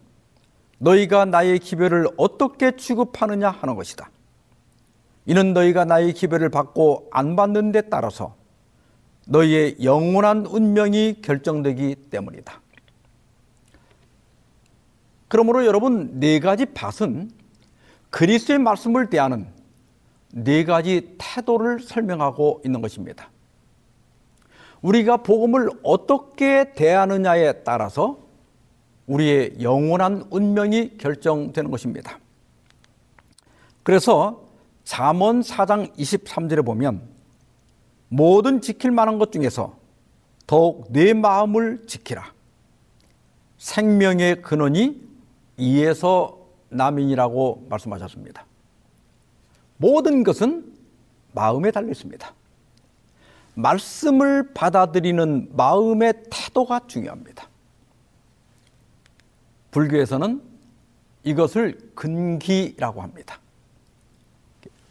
너희가 0.85 1.25
나의 1.25 1.59
기별을 1.61 2.09
어떻게 2.19 2.77
취급하느냐 2.77 3.49
하는 3.49 3.75
것이다. 3.75 4.11
이는 5.25 5.55
너희가 5.55 5.87
나의 5.87 6.13
기별을 6.13 6.51
받고 6.51 7.09
안 7.11 7.37
받는 7.37 7.73
데 7.73 7.81
따라서 7.89 8.35
너희의 9.27 9.77
영원한 9.83 10.45
운명이 10.45 11.23
결정되기 11.23 11.95
때문이다. 12.11 12.61
그러므로 15.29 15.65
여러분 15.65 16.21
네 16.21 16.39
가지 16.39 16.67
밭은 16.67 17.31
그리스도의 18.11 18.59
말씀을 18.59 19.09
대하는 19.09 19.47
네 20.33 20.65
가지 20.65 21.17
태도를 21.17 21.81
설명하고 21.81 22.61
있는 22.65 22.83
것입니다. 22.83 23.31
우리가 24.83 25.19
복음을 25.19 25.71
어떻게 25.83 26.75
대하느냐에 26.75 27.63
따라서 27.65 28.24
우리의 29.07 29.57
영원한 29.61 30.25
운명이 30.31 30.99
결정되는 30.99 31.71
것입니다. 31.71 32.19
그래서 33.83 34.49
잠언 34.85 35.41
4장 35.41 35.95
23절에 35.97 36.65
보면 36.65 37.03
모든 38.09 38.61
지킬 38.61 38.91
만한 38.91 39.19
것 39.19 39.33
중에서 39.33 39.77
더욱 40.47 40.87
내 40.91 41.13
마음을 41.13 41.87
지키라. 41.87 42.33
생명의 43.59 44.43
근원이 44.43 45.03
이에서 45.57 46.39
남인이라고 46.69 47.67
말씀하셨습니다. 47.69 48.47
모든 49.77 50.23
것은 50.23 50.73
마음에 51.33 51.71
달려 51.71 51.91
있습니다. 51.91 52.33
말씀을 53.55 54.53
받아들이는 54.53 55.51
마음의 55.53 56.25
태도가 56.31 56.83
중요합니다. 56.87 57.49
불교에서는 59.75 60.41
이것을 61.25 61.91
근기라고 61.97 63.03
합니다. 63.03 63.41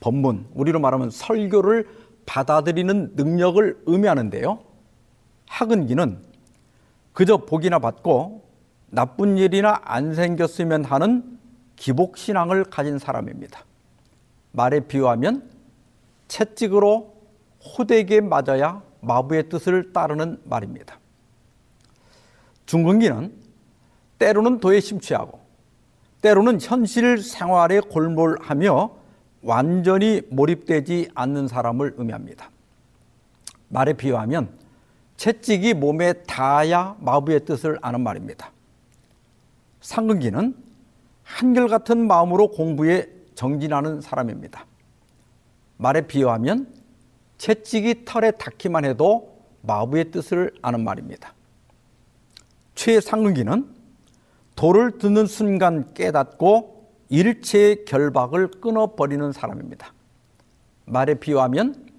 법문, 0.01 0.47
우리로 0.53 0.81
말하면 0.81 1.09
설교를 1.09 1.87
받아들이는 2.25 3.13
능력을 3.15 3.83
의미하는데요. 3.85 4.59
학은기는 5.47 6.19
그저 7.13 7.37
복이나 7.37 7.79
받고 7.79 8.43
나쁜 8.89 9.37
일이나 9.37 9.79
안 9.85 10.15
생겼으면 10.15 10.83
하는 10.83 11.39
기복신앙을 11.77 12.65
가진 12.65 12.99
사람입니다. 12.99 13.63
말에 14.51 14.81
비유하면 14.81 15.49
채찍으로 16.27 17.15
호되게 17.63 18.19
맞아야 18.19 18.83
마부의 18.99 19.47
뜻을 19.47 19.93
따르는 19.93 20.41
말입니다. 20.43 20.99
중근기는 22.65 23.42
때로는 24.19 24.59
도에 24.59 24.79
심취하고 24.79 25.39
때로는 26.21 26.59
현실 26.61 27.17
생활에 27.21 27.79
골몰하며 27.79 28.91
완전히 29.41 30.21
몰입되지 30.29 31.09
않는 31.13 31.47
사람을 31.47 31.95
의미합니다. 31.97 32.49
말에 33.67 33.93
비유하면 33.93 34.49
채찍이 35.17 35.73
몸에 35.73 36.13
닿아야 36.23 36.95
마부의 36.99 37.45
뜻을 37.45 37.77
아는 37.81 38.01
말입니다. 38.01 38.51
상근기는 39.81 40.55
한결같은 41.23 42.07
마음으로 42.07 42.51
공부에 42.51 43.09
정진하는 43.35 43.99
사람입니다. 43.99 44.65
말에 45.77 46.07
비유하면 46.07 46.73
채찍이 47.37 48.05
털에 48.05 48.31
닿기만 48.31 48.85
해도 48.85 49.37
마부의 49.61 50.11
뜻을 50.11 50.53
아는 50.61 50.83
말입니다. 50.83 51.33
최상근기는 52.75 53.72
돌을 54.55 54.97
듣는 54.97 55.25
순간 55.25 55.93
깨닫고 55.93 56.91
일체의 57.09 57.85
결박을 57.85 58.49
끊어버리는 58.61 59.31
사람입니다. 59.31 59.93
말에 60.85 61.15
비유하면 61.15 61.89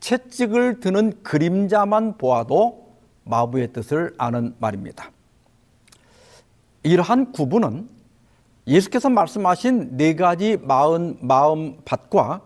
채찍을 0.00 0.80
드는 0.80 1.22
그림자만 1.22 2.18
보아도 2.18 2.96
마부의 3.24 3.72
뜻을 3.72 4.14
아는 4.18 4.54
말입니다. 4.58 5.10
이러한 6.82 7.32
구분은 7.32 7.88
예수께서 8.66 9.08
말씀하신 9.08 9.96
네 9.96 10.14
가지 10.14 10.56
마음, 10.56 11.16
마음 11.20 11.78
밭과 11.84 12.42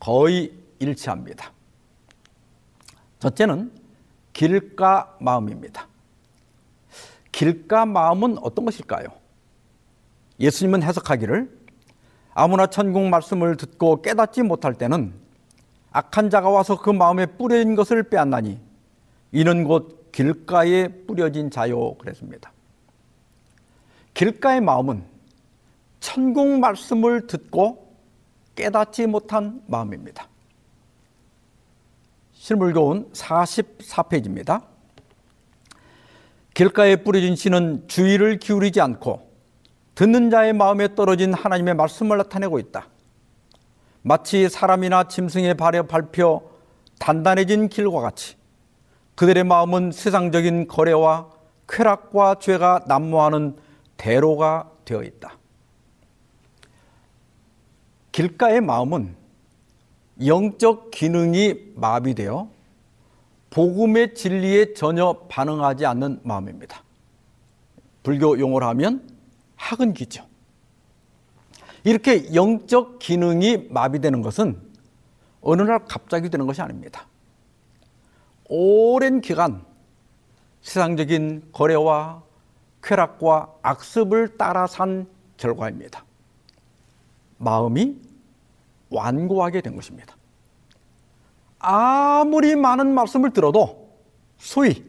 거의 0.00 0.52
일치합니다. 0.78 1.52
첫째는 3.18 3.72
길가 4.32 5.16
마음입니다. 5.20 5.88
길가 7.36 7.84
마음은 7.84 8.38
어떤 8.38 8.64
것일까요? 8.64 9.08
예수님은 10.40 10.82
해석하기를 10.82 11.54
아무나 12.32 12.66
천국 12.66 13.02
말씀을 13.10 13.58
듣고 13.58 14.00
깨닫지 14.00 14.42
못할 14.42 14.72
때는 14.72 15.12
악한 15.90 16.30
자가 16.30 16.48
와서 16.48 16.80
그 16.80 16.88
마음에 16.88 17.26
뿌려진 17.26 17.74
것을 17.74 18.04
빼앗나니 18.04 18.58
이는 19.32 19.64
곧 19.64 20.10
길가에 20.12 20.88
뿌려진 21.06 21.50
자요 21.50 21.92
그랬습니다. 21.98 22.50
길가의 24.14 24.62
마음은 24.62 25.04
천국 26.00 26.58
말씀을 26.58 27.26
듣고 27.26 27.98
깨닫지 28.54 29.06
못한 29.08 29.62
마음입니다. 29.66 30.26
실물교훈 32.32 33.12
44페이지입니다. 33.12 34.75
길가에 36.56 36.96
뿌려진 36.96 37.36
씨는 37.36 37.86
주의를 37.86 38.38
기울이지 38.38 38.80
않고 38.80 39.30
듣는 39.94 40.30
자의 40.30 40.54
마음에 40.54 40.94
떨어진 40.94 41.34
하나님의 41.34 41.74
말씀을 41.74 42.16
나타내고 42.16 42.58
있다. 42.58 42.88
마치 44.00 44.48
사람이나 44.48 45.04
짐승의 45.04 45.52
발에 45.58 45.82
밟혀 45.82 46.40
단단해진 46.98 47.68
길과 47.68 48.00
같이 48.00 48.36
그들의 49.16 49.44
마음은 49.44 49.92
세상적인 49.92 50.68
거래와 50.68 51.28
쾌락과 51.68 52.36
죄가 52.40 52.84
난무하는 52.86 53.56
대로가 53.98 54.70
되어 54.86 55.02
있다. 55.02 55.36
길가의 58.12 58.62
마음은 58.62 59.14
영적 60.24 60.90
기능이 60.90 61.72
마비되어 61.74 62.55
복음의 63.56 64.14
진리에 64.14 64.74
전혀 64.74 65.14
반응하지 65.30 65.86
않는 65.86 66.20
마음입니다. 66.24 66.82
불교 68.02 68.38
용어로 68.38 68.66
하면 68.66 69.08
학은기죠. 69.56 70.26
이렇게 71.82 72.34
영적 72.34 72.98
기능이 72.98 73.68
마비되는 73.70 74.20
것은 74.20 74.60
어느 75.40 75.62
날 75.62 75.86
갑자기 75.86 76.28
되는 76.28 76.46
것이 76.46 76.60
아닙니다. 76.60 77.06
오랜 78.50 79.22
기간 79.22 79.64
세상적인 80.60 81.48
거래와 81.52 82.22
쾌락과 82.82 83.54
악습을 83.62 84.36
따라 84.36 84.66
산 84.66 85.08
결과입니다. 85.38 86.04
마음이 87.38 87.96
완고하게 88.90 89.62
된 89.62 89.74
것입니다. 89.76 90.14
아무리 91.68 92.54
많은 92.54 92.94
말씀을 92.94 93.32
들어도 93.32 93.90
소위 94.38 94.84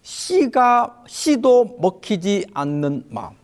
씨가 0.00 1.04
씨도 1.06 1.76
먹히지 1.78 2.46
않는 2.54 3.04
마음, 3.10 3.34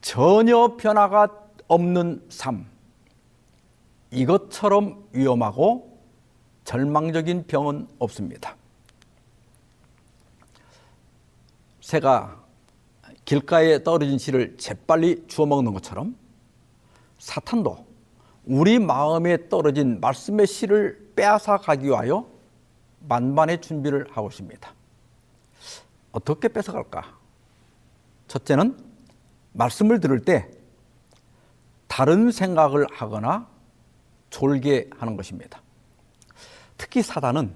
전혀 0.00 0.76
변화가 0.76 1.28
없는 1.68 2.24
삶, 2.28 2.66
이것처럼 4.10 5.04
위험하고 5.12 6.00
절망적인 6.64 7.46
병은 7.46 7.86
없습니다. 8.00 8.56
새가 11.80 12.42
길가에 13.24 13.84
떨어진 13.84 14.18
씨를 14.18 14.56
재빨리 14.56 15.28
주워 15.28 15.46
먹는 15.46 15.72
것처럼 15.72 16.16
사탄도 17.20 17.86
우리 18.44 18.80
마음에 18.80 19.48
떨어진 19.48 20.00
말씀의 20.00 20.48
씨를 20.48 21.07
빼앗아 21.18 21.56
가기 21.58 21.86
위하여 21.86 22.30
만반의 23.08 23.60
준비를 23.60 24.06
하고 24.12 24.28
있습니다. 24.28 24.72
어떻게 26.12 26.46
뺏어갈까? 26.46 27.12
첫째는 28.28 28.78
말씀을 29.52 29.98
들을 29.98 30.24
때 30.24 30.48
다른 31.88 32.30
생각을 32.30 32.86
하거나 32.92 33.48
졸게 34.30 34.90
하는 34.96 35.16
것입니다. 35.16 35.60
특히 36.76 37.02
사단은 37.02 37.52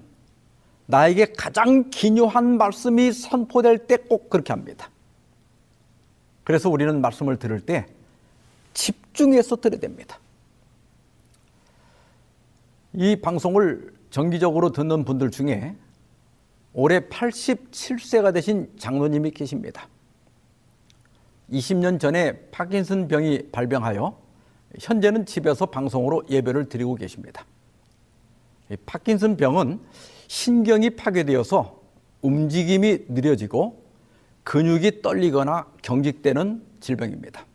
나에게 0.87 1.31
가장 1.31 1.89
기묘한 1.89 2.57
말씀이 2.57 3.13
선포될 3.13 3.87
때 3.87 3.95
꼭 3.95 4.29
그렇게 4.29 4.51
합니다. 4.51 4.89
그래서 6.43 6.69
우리는 6.69 6.99
말씀을 6.99 7.39
들을 7.39 7.61
때 7.61 7.85
집중해서 8.73 9.55
들어야 9.55 9.79
됩니다. 9.79 10.19
이 12.95 13.15
방송을 13.15 13.93
정기적으로 14.09 14.71
듣는 14.71 15.03
분들 15.03 15.31
중에 15.31 15.75
올해 16.73 16.99
87세가 16.99 18.33
되신 18.33 18.71
장로님이 18.77 19.31
계십니다. 19.31 19.87
20년 21.51 21.99
전에 21.99 22.33
파킨슨 22.51 23.07
병이 23.07 23.49
발병하여 23.51 24.17
현재는 24.79 25.25
집에서 25.25 25.67
방송으로 25.67 26.23
예배를 26.29 26.69
드리고 26.69 26.95
계십니다. 26.95 27.45
파킨슨 28.85 29.37
병은 29.37 29.79
신경이 30.27 30.91
파괴되어서 30.91 31.81
움직임이 32.21 32.99
느려지고 33.07 33.83
근육이 34.43 35.01
떨리거나 35.01 35.67
경직되는 35.81 36.63
질병입니다. 36.79 37.45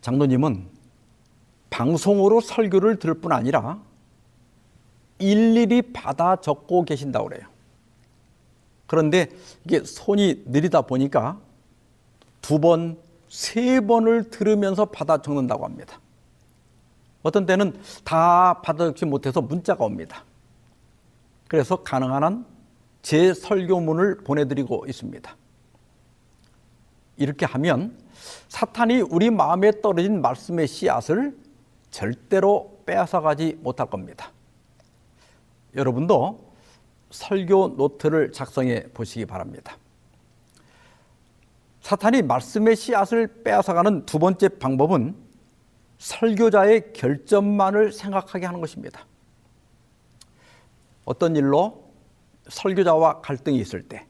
장로님은 0.00 0.71
방송으로 1.72 2.40
설교를 2.40 2.98
들을 2.98 3.14
뿐 3.14 3.32
아니라 3.32 3.80
일일이 5.18 5.92
받아 5.92 6.36
적고 6.36 6.84
계신다고 6.84 7.28
그래요. 7.28 7.46
그런데 8.86 9.28
이게 9.64 9.82
손이 9.82 10.44
느리다 10.46 10.82
보니까 10.82 11.40
두 12.42 12.60
번, 12.60 12.98
세 13.28 13.80
번을 13.80 14.30
들으면서 14.30 14.84
받아 14.86 15.22
적는다고 15.22 15.64
합니다. 15.64 15.98
어떤 17.22 17.46
때는 17.46 17.80
다 18.04 18.60
받아 18.62 18.84
적지 18.84 19.06
못해서 19.06 19.40
문자가 19.40 19.84
옵니다. 19.84 20.24
그래서 21.48 21.76
가능한 21.82 22.22
한 22.22 22.52
제 23.02 23.34
설교문을 23.34 24.18
보내드리고 24.18 24.86
있습니다. 24.86 25.36
이렇게 27.16 27.44
하면 27.46 27.98
사탄이 28.48 29.00
우리 29.00 29.30
마음에 29.30 29.72
떨어진 29.82 30.22
말씀의 30.22 30.68
씨앗을 30.68 31.36
절대로 31.92 32.82
빼앗아가지 32.84 33.58
못할 33.60 33.88
겁니다. 33.88 34.32
여러분도 35.76 36.52
설교 37.10 37.74
노트를 37.76 38.32
작성해 38.32 38.88
보시기 38.92 39.26
바랍니다. 39.26 39.76
사탄이 41.82 42.22
말씀의 42.22 42.74
씨앗을 42.74 43.42
빼앗아가는 43.44 44.06
두 44.06 44.18
번째 44.18 44.48
방법은 44.48 45.14
설교자의 45.98 46.92
결점만을 46.94 47.92
생각하게 47.92 48.46
하는 48.46 48.60
것입니다. 48.60 49.06
어떤 51.04 51.36
일로 51.36 51.84
설교자와 52.48 53.20
갈등이 53.20 53.58
있을 53.58 53.82
때 53.82 54.06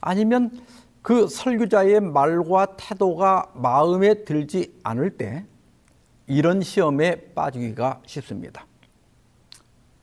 아니면 0.00 0.64
그 1.00 1.28
설교자의 1.28 2.00
말과 2.00 2.76
태도가 2.76 3.52
마음에 3.54 4.24
들지 4.24 4.78
않을 4.82 5.16
때 5.16 5.46
이런 6.26 6.62
시험에 6.62 7.32
빠지기가 7.34 8.02
쉽습니다. 8.06 8.66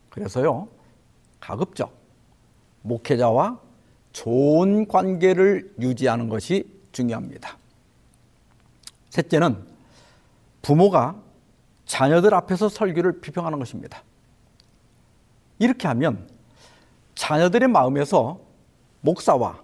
그래서요, 0.10 0.68
가급적 1.40 1.94
목회자와 2.82 3.60
좋은 4.12 4.88
관계를 4.88 5.74
유지하는 5.80 6.30
것이 6.30 6.70
중요합니다. 6.92 7.58
셋째는 9.10 9.64
부모가 10.62 11.16
자녀들 11.86 12.34
앞에서 12.34 12.70
설교를 12.70 13.22
비평하는 13.22 13.60
것입니다. 13.60 14.04
이렇게 15.58 15.88
하면 15.88 16.28
자녀들의 17.16 17.68
마음에서 17.70 18.40
목사와 19.02 19.62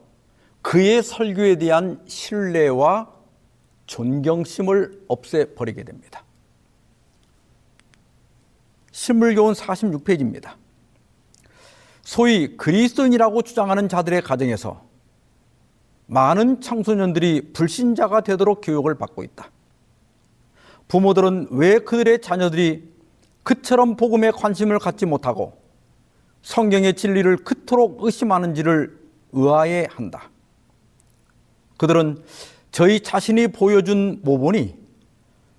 그의 0.62 1.04
설교에 1.04 1.58
대한 1.58 2.04
신뢰와 2.08 3.13
존경심을 3.86 5.06
없애버리게 5.08 5.84
됩니다. 5.84 6.24
신물교훈 8.95 9.55
46페이지입니다. 9.55 10.53
소위 12.01 12.55
그리스도인이라고 12.55 13.41
주장하는 13.41 13.89
자들의 13.89 14.21
가정에서 14.21 14.86
많은 16.05 16.62
청소년들이 16.62 17.51
불신자가 17.51 18.21
되도록 18.21 18.62
교육을 18.63 18.95
받고 18.95 19.25
있다. 19.25 19.51
부모들은 20.88 21.47
왜 21.51 21.79
그들의 21.79 22.21
자녀들이 22.21 22.89
그처럼 23.43 23.97
복음에 23.97 24.31
관심을 24.31 24.79
갖지 24.79 25.05
못하고 25.05 25.62
성경의 26.41 26.93
진리를 26.93 27.36
그토록 27.43 27.97
의심하는지를 28.01 28.97
의아해 29.34 29.88
한다. 29.91 30.29
그들은 31.75 32.23
저희 32.71 33.01
자신이 33.01 33.49
보여준 33.49 34.21
모본이 34.23 34.77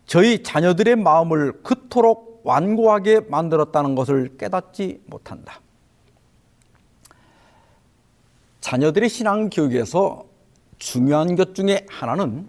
저희 0.07 0.43
자녀들의 0.43 0.97
마음을 0.97 1.61
그토록 1.63 2.36
완고하게 2.47 3.21
만들었다는 3.23 3.97
것을 3.97 4.37
깨닫지 4.39 5.03
못한다. 5.07 5.61
자녀들의 8.61 9.09
신앙 9.09 9.51
교육에서 9.51 10.25
중요한 10.79 11.35
것 11.35 11.57
중에 11.57 11.85
하나는 11.89 12.49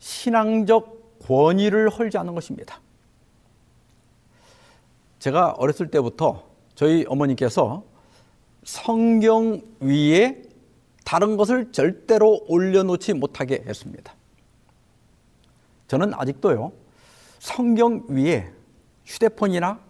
신앙적 0.00 1.20
권위를 1.26 1.90
헐지 1.90 2.18
않는 2.18 2.34
것입니다. 2.34 2.80
제가 5.20 5.52
어렸을 5.52 5.88
때부터 5.88 6.44
저희 6.74 7.04
어머니께서 7.08 7.84
성경 8.64 9.62
위에 9.78 10.42
다른 11.04 11.36
것을 11.36 11.70
절대로 11.70 12.40
올려놓지 12.48 13.14
못하게 13.14 13.62
했습니다. 13.64 14.12
저는 15.86 16.14
아직도요, 16.14 16.72
성경 17.38 18.04
위에 18.08 18.55
휴대폰이나 19.06 19.80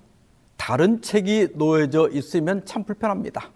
다른 0.57 1.03
책이 1.03 1.49
놓여져 1.55 2.11
있으면 2.13 2.65
참 2.65 2.85
불편합니다. 2.85 3.51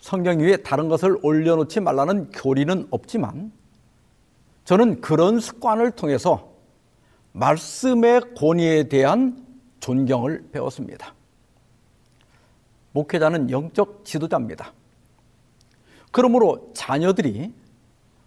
성경 0.00 0.38
위에 0.38 0.58
다른 0.58 0.88
것을 0.88 1.18
올려놓지 1.22 1.80
말라는 1.80 2.30
교리는 2.30 2.86
없지만 2.90 3.52
저는 4.64 5.00
그런 5.00 5.40
습관을 5.40 5.92
통해서 5.92 6.52
말씀의 7.32 8.34
권위에 8.36 8.88
대한 8.88 9.46
존경을 9.80 10.48
배웠습니다. 10.52 11.14
목회자는 12.92 13.50
영적 13.50 14.04
지도자입니다. 14.04 14.72
그러므로 16.10 16.70
자녀들이 16.74 17.52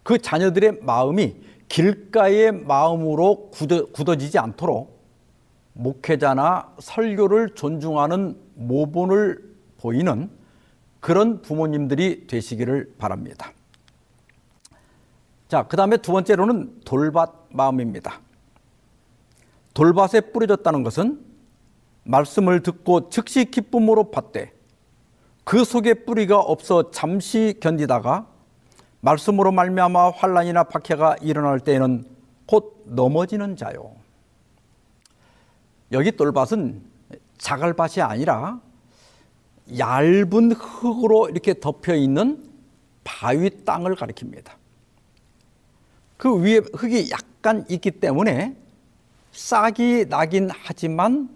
그 0.02 0.18
자녀들의 0.18 0.80
마음이 0.82 1.36
길가의 1.68 2.52
마음으로 2.52 3.50
굳어, 3.50 4.16
지지 4.16 4.38
않도록 4.38 5.01
목회자나 5.74 6.74
설교를 6.78 7.54
존중하는 7.54 8.36
모본을 8.54 9.52
보이는 9.78 10.30
그런 11.00 11.42
부모님들이 11.42 12.26
되시기를 12.26 12.94
바랍니다. 12.98 13.52
자, 15.48 15.66
그 15.66 15.76
다음에 15.76 15.96
두 15.96 16.12
번째로는 16.12 16.80
돌밭 16.84 17.48
마음입니다. 17.50 18.20
돌밭에 19.74 20.32
뿌려졌다는 20.32 20.82
것은 20.82 21.24
말씀을 22.04 22.62
듣고 22.62 23.10
즉시 23.10 23.44
기쁨으로 23.50 24.10
받되 24.10 24.52
그 25.44 25.64
속에 25.64 25.94
뿌리가 25.94 26.38
없어 26.38 26.90
잠시 26.90 27.58
견디다가 27.60 28.26
말씀으로 29.00 29.50
말미암아 29.50 30.10
환란이나 30.10 30.64
박해가 30.64 31.16
일어날 31.22 31.60
때에는 31.60 32.04
곧 32.46 32.84
넘어지는 32.86 33.56
자요. 33.56 34.01
여기 35.92 36.12
똘밭은 36.12 36.82
자갈밭이 37.38 38.02
아니라 38.02 38.60
얇은 39.78 40.52
흙으로 40.52 41.28
이렇게 41.28 41.58
덮여 41.58 41.94
있는 41.94 42.50
바위 43.04 43.64
땅을 43.64 43.96
가리킵니다. 43.96 44.52
그 46.16 46.40
위에 46.40 46.60
흙이 46.74 47.10
약간 47.10 47.64
있기 47.68 47.90
때문에 47.92 48.56
싹이 49.32 50.06
나긴 50.08 50.50
하지만 50.50 51.28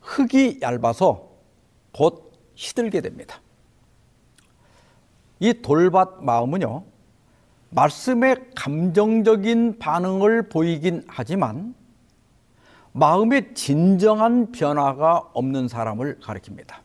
흙이 0.00 0.58
얇아서 0.60 1.30
곧 1.92 2.32
시들게 2.54 3.00
됩니다. 3.00 3.40
이 5.40 5.52
돌밭 5.62 6.22
마음은요, 6.22 6.84
말씀에 7.70 8.36
감정적인 8.54 9.78
반응을 9.78 10.48
보이긴 10.48 11.02
하지만 11.08 11.74
마음의 12.96 13.54
진정한 13.54 14.52
변화가 14.52 15.30
없는 15.32 15.66
사람을 15.66 16.20
가리킵니다. 16.20 16.76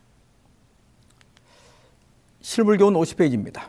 실물교훈 2.40 2.94
50페이지입니다. 2.94 3.68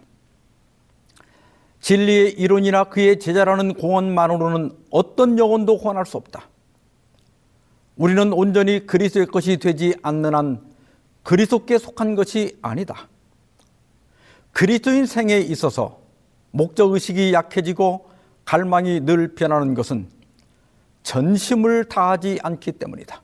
진리의 1.82 2.32
이론이나 2.34 2.86
그의 2.86 3.20
제자라는 3.20 3.76
공헌만으로는 3.76 4.72
어떤 4.89 5.38
영혼도 5.38 5.78
구원할 5.78 6.08
수 6.08 6.18
없다. 6.18 6.50
우리는 7.96 8.34
온전히 8.34 8.88
그리스도의 8.88 9.28
것이 9.28 9.58
되지 9.58 9.94
않는 10.02 10.34
한 10.34 10.62
그리스도께 11.22 11.78
속한 11.78 12.16
것이 12.16 12.58
아니다. 12.64 13.08
그리스도인 14.52 15.06
생에 15.06 15.38
있어서 15.38 16.02
목적 16.50 16.92
의식이 16.92 17.34
약해지고 17.34 18.10
갈망이 18.46 19.02
늘 19.02 19.36
변하는 19.36 19.76
것은 19.76 20.10
전심을 21.04 21.86
다하지 21.86 22.39
않기 22.43 22.74
때문이다. 22.74 23.22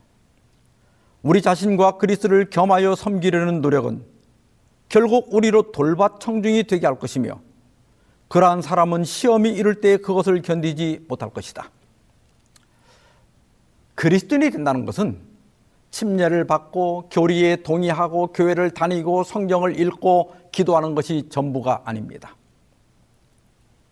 우리 1.22 1.42
자신과 1.42 1.98
그리스도를 1.98 2.50
겸하여 2.50 2.94
섬기려는 2.94 3.60
노력은 3.60 4.02
결국 4.88 5.34
우리로 5.34 5.72
돌밭 5.72 6.20
청중이 6.20 6.64
되게 6.64 6.86
할 6.86 6.98
것이며 6.98 7.40
그러한 8.28 8.62
사람은 8.62 9.04
시험이 9.04 9.50
이를 9.50 9.80
때 9.80 9.96
그것을 9.96 10.42
견디지 10.42 11.06
못할 11.08 11.30
것이다. 11.30 11.70
그리스도인이 13.94 14.50
된다는 14.50 14.84
것은 14.84 15.18
침례를 15.90 16.46
받고 16.46 17.08
교리에 17.10 17.56
동의하고 17.56 18.28
교회를 18.28 18.70
다니고 18.70 19.24
성경을 19.24 19.80
읽고 19.80 20.36
기도하는 20.52 20.94
것이 20.94 21.28
전부가 21.30 21.82
아닙니다. 21.84 22.36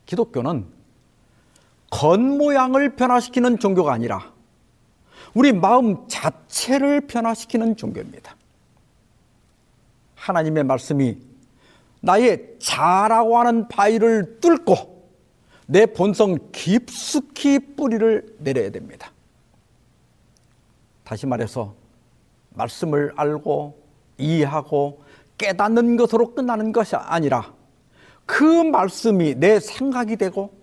기독교는 0.04 0.75
겉모양을 1.90 2.96
변화시키는 2.96 3.58
종교가 3.58 3.92
아니라 3.92 4.32
우리 5.34 5.52
마음 5.52 6.08
자체를 6.08 7.02
변화시키는 7.02 7.76
종교입니다. 7.76 8.34
하나님의 10.14 10.64
말씀이 10.64 11.18
나의 12.00 12.56
자라고 12.58 13.38
하는 13.38 13.68
바위를 13.68 14.40
뚫고 14.40 14.96
내 15.66 15.86
본성 15.86 16.38
깊숙이 16.52 17.74
뿌리를 17.76 18.36
내려야 18.38 18.70
됩니다. 18.70 19.12
다시 21.04 21.26
말해서 21.26 21.74
말씀을 22.50 23.12
알고 23.16 23.78
이해하고 24.18 25.04
깨닫는 25.38 25.96
것으로 25.96 26.34
끝나는 26.34 26.72
것이 26.72 26.96
아니라 26.96 27.52
그 28.24 28.42
말씀이 28.44 29.34
내 29.34 29.60
생각이 29.60 30.16
되고 30.16 30.55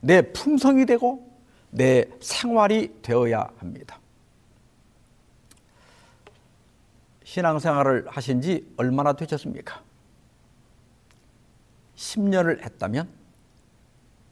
내 0.00 0.32
품성이 0.32 0.86
되고 0.86 1.28
내 1.70 2.04
생활이 2.20 3.00
되어야 3.02 3.50
합니다. 3.58 3.98
신앙생활을 7.24 8.06
하신 8.08 8.40
지 8.40 8.72
얼마나 8.76 9.12
되셨습니까? 9.12 9.82
10년을 11.96 12.62
했다면 12.64 13.08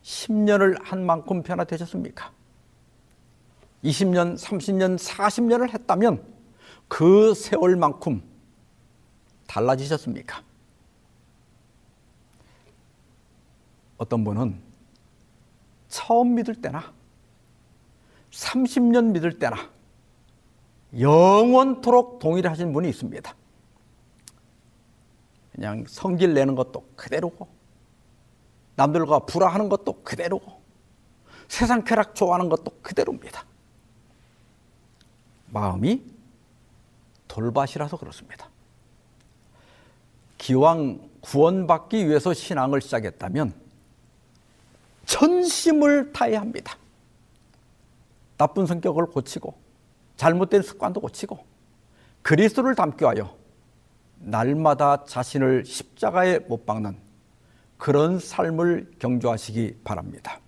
10년을 0.03 0.83
한 0.83 1.05
만큼 1.05 1.43
변화되셨습니까? 1.43 2.33
20년, 3.85 4.39
30년, 4.39 4.99
40년을 4.99 5.75
했다면 5.75 6.25
그 6.89 7.35
세월만큼 7.35 8.23
달라지셨습니까? 9.47 10.43
어떤 13.99 14.25
분은 14.25 14.66
처음 15.97 16.35
믿을 16.35 16.61
때나 16.61 16.93
30년 18.31 19.13
믿을 19.13 19.39
때나 19.39 19.57
영원토록 20.99 22.19
동의를 22.19 22.51
하신 22.51 22.75
분이 22.75 22.87
있습니다. 22.91 23.35
그냥 25.53 25.87
성질 25.89 26.35
내는 26.35 26.55
것도 26.55 26.87
그대로고 26.97 27.49
남들과 28.75 29.21
불화하는 29.21 29.71
것도 29.71 30.03
그대로고 30.03 30.61
세상 31.49 31.83
쾌락 31.83 32.15
좋아하는 32.15 32.51
것도 32.51 32.73
그대로입니다. 32.83 33.47
마음이 35.47 36.03
돌밭이라서 37.27 37.97
그렇습니다. 37.97 38.51
기왕 40.37 41.09
구원받기 41.23 42.07
위해서 42.07 42.35
신앙을 42.35 42.83
시작했다면 42.83 43.66
전심을 45.07 46.13
다해야 46.13 46.41
합니다. 46.41 46.77
나쁜 48.37 48.67
성격을 48.67 49.07
고치고 49.07 49.55
잘못된 50.17 50.63
습관도 50.63 51.01
고치고 51.01 51.39
그리스도를 52.23 52.75
닮게 52.75 53.05
하여 53.07 53.35
날마다 54.19 55.05
자신을 55.05 55.65
십자가에 55.65 56.41
못 56.41 56.67
박는 56.67 56.97
그런 57.79 58.19
삶을 58.19 58.93
경주하시기 58.99 59.81
바랍니다. 59.85 60.41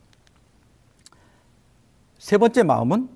세 2.19 2.37
번째 2.37 2.63
마음은 2.65 3.09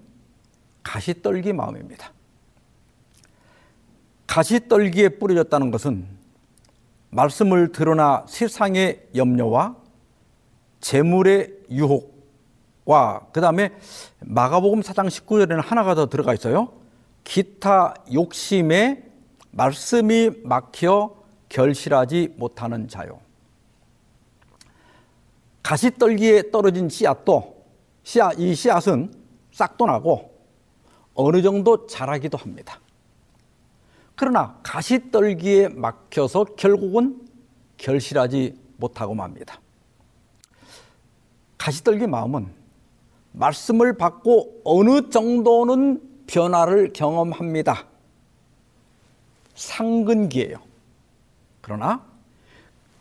가시떨기 0.82 1.52
마음입니다. 1.52 2.12
가시떨기에 4.26 5.10
뿌려졌다는 5.10 5.70
것은 5.70 6.06
말씀을 7.10 7.72
드러나 7.72 8.24
세상의 8.28 9.08
염려와 9.14 9.81
재물의 10.82 11.54
유혹과 11.70 13.28
그 13.32 13.40
다음에 13.40 13.72
마가복음 14.20 14.80
4장 14.80 15.06
19절에는 15.06 15.62
하나가 15.62 15.94
더 15.94 16.08
들어가 16.08 16.34
있어요. 16.34 16.72
기타 17.24 17.94
욕심에 18.12 19.04
말씀이 19.52 20.30
막혀 20.44 21.14
결실하지 21.48 22.34
못하는 22.36 22.88
자요. 22.88 23.20
가시떨기에 25.62 26.50
떨어진 26.50 26.88
씨앗도 26.88 27.64
씨앗, 28.02 28.38
이 28.38 28.54
씨앗은 28.54 29.14
싹도 29.52 29.86
나고 29.86 30.32
어느 31.14 31.40
정도 31.42 31.86
자라기도 31.86 32.36
합니다. 32.36 32.80
그러나 34.16 34.58
가시떨기에 34.62 35.68
막혀서 35.68 36.44
결국은 36.56 37.28
결실하지 37.76 38.58
못하고 38.76 39.14
맙니다. 39.14 39.61
가시떨기 41.62 42.08
마음은 42.08 42.52
말씀을 43.30 43.96
받고 43.96 44.62
어느 44.64 45.10
정도는 45.10 46.24
변화를 46.26 46.92
경험합니다. 46.92 47.86
상근기예요. 49.54 50.56
그러나 51.60 52.04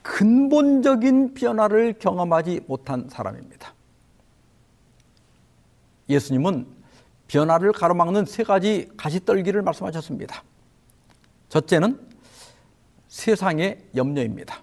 근본적인 0.04 1.34
변화를 1.34 1.98
경험하지 1.98 2.62
못한 2.68 3.10
사람입니다. 3.10 3.74
예수님은 6.08 6.68
변화를 7.28 7.72
가로막는 7.72 8.26
세 8.26 8.44
가지 8.44 8.92
가시떨기를 8.96 9.64
말씀하셨습니다. 9.64 10.44
첫째는 11.50 12.00
세상의 13.08 13.86
염려입니다. 13.96 14.62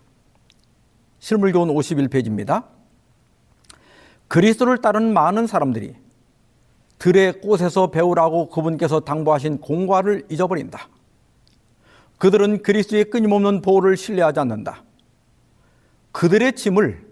실물교훈 1.19 1.71
51페이지입니다. 1.71 2.78
그리스도를 4.29 4.79
따르는 4.79 5.13
많은 5.13 5.47
사람들이 5.47 5.95
들의 6.99 7.41
꽃에서 7.41 7.91
배우라고 7.91 8.49
그분께서 8.49 9.01
당부하신 9.01 9.61
공과를 9.61 10.27
잊어버린다. 10.29 10.89
그들은 12.19 12.63
그리스도의 12.63 13.11
끊임없는 13.11 13.63
보호를 13.63 13.97
신뢰하지 13.97 14.41
않는다. 14.41 14.83
그들의 16.13 16.55
짐을 16.55 17.07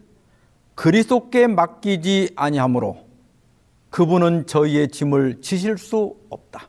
그리스도께 0.74 1.46
맡기지 1.46 2.32
아니하므로 2.36 3.06
그분은 3.90 4.46
저희의 4.46 4.88
짐을 4.88 5.40
지실 5.40 5.78
수 5.78 6.16
없다. 6.28 6.68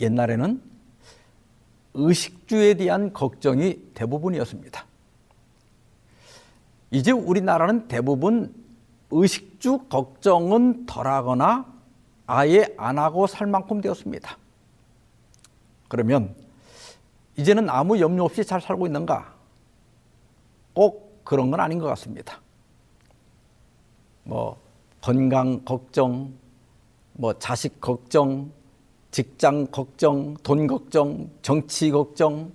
옛날에는 0.00 0.60
의식주에 1.94 2.74
대한 2.74 3.12
걱정이 3.12 3.76
대부분이었습니다. 3.94 4.87
이제 6.90 7.10
우리나라는 7.12 7.88
대부분 7.88 8.54
의식주 9.10 9.86
걱정은 9.88 10.86
덜하거나 10.86 11.66
아예 12.26 12.74
안 12.76 12.98
하고 12.98 13.26
살 13.26 13.46
만큼 13.46 13.80
되었습니다. 13.80 14.36
그러면 15.88 16.34
이제는 17.36 17.70
아무 17.70 17.98
염려 18.00 18.24
없이 18.24 18.44
잘 18.44 18.60
살고 18.60 18.86
있는가? 18.86 19.34
꼭 20.74 21.24
그런 21.24 21.50
건 21.50 21.60
아닌 21.60 21.78
것 21.78 21.86
같습니다. 21.86 22.40
뭐 24.24 24.58
건강 25.00 25.64
걱정, 25.64 26.32
뭐 27.14 27.32
자식 27.38 27.80
걱정, 27.80 28.50
직장 29.10 29.66
걱정, 29.66 30.34
돈 30.42 30.66
걱정, 30.66 31.30
정치 31.40 31.90
걱정, 31.90 32.52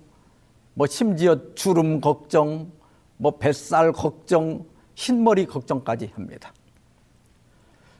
뭐 0.74 0.86
심지어 0.86 1.36
주름 1.54 2.00
걱정, 2.00 2.70
뭐 3.16 3.38
뱃살 3.38 3.92
걱정, 3.92 4.66
흰머리 4.94 5.46
걱정까지 5.46 6.12
합니다. 6.14 6.52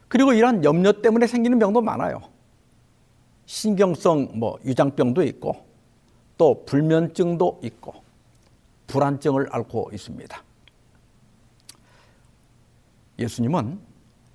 그리고 0.08 0.32
이러한 0.32 0.64
염려 0.64 0.92
때문에 0.92 1.26
생기는 1.26 1.58
병도 1.58 1.80
많아요. 1.80 2.20
신경성 3.46 4.38
뭐 4.38 4.58
유장병도 4.64 5.22
있고 5.24 5.64
또 6.36 6.64
불면증도 6.64 7.60
있고 7.62 7.94
불안증을 8.86 9.48
앓고 9.50 9.90
있습니다. 9.92 10.42
예수님은 13.18 13.80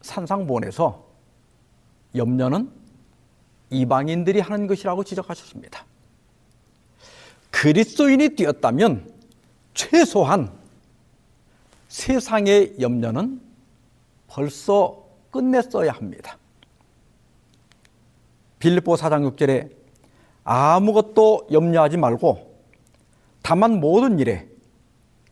산상보원에서 0.01 1.05
염려는 2.15 2.71
이방인들이 3.69 4.39
하는 4.39 4.67
것이라고 4.67 5.03
지적하셨습니다. 5.03 5.85
그리스도인이 7.51 8.35
되었다면 8.35 9.13
최소한 9.73 10.51
세상의 11.89 12.75
염려는 12.79 13.41
벌써 14.27 15.03
끝냈어야 15.31 15.91
합니다. 15.91 16.37
빌립보 18.59 18.93
4장 18.95 19.35
6절에 19.35 19.71
아무것도 20.43 21.47
염려하지 21.51 21.97
말고 21.97 22.49
다만 23.41 23.79
모든 23.79 24.19
일에 24.19 24.47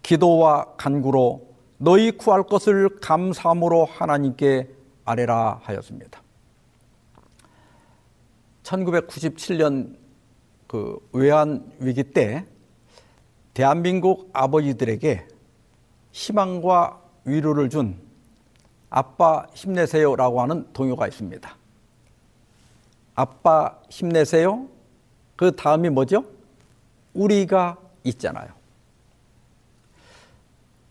기도와 0.02 0.76
간구로 0.78 1.48
너희 1.78 2.12
구할 2.12 2.44
것을 2.44 2.90
감사함으로 3.02 3.86
하나님께 3.86 4.70
아뢰라 5.06 5.60
하였습니다. 5.64 6.24
1997년 8.64 9.96
그 10.66 10.98
외환 11.12 11.72
위기 11.80 12.04
때 12.04 12.46
대한민국 13.54 14.30
아버지들에게 14.34 15.37
희망과 16.18 17.00
위로를 17.26 17.70
준 17.70 17.96
아빠 18.90 19.46
힘내세요 19.54 20.16
라고 20.16 20.42
하는 20.42 20.68
동요가 20.74 21.08
있습니다. 21.08 21.56
아빠 23.14 23.80
힘내세요. 23.90 24.68
그 25.36 25.56
다음이 25.56 25.90
뭐죠? 25.90 26.26
우리가 27.14 27.78
있잖아요. 28.04 28.48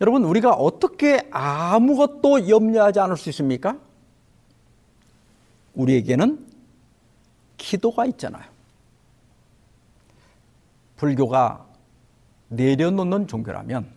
여러분, 0.01 0.25
우리가 0.25 0.53
어떻게 0.53 1.27
아무것도 1.33 2.49
염려하지 2.49 3.01
않을 3.01 3.17
수 3.17 3.29
있습니까? 3.31 3.79
우리에게는 5.75 6.47
기도가 7.57 8.07
있잖아요. 8.07 8.45
불교가 10.97 11.67
내려놓는 12.49 13.27
종교라면 13.27 13.96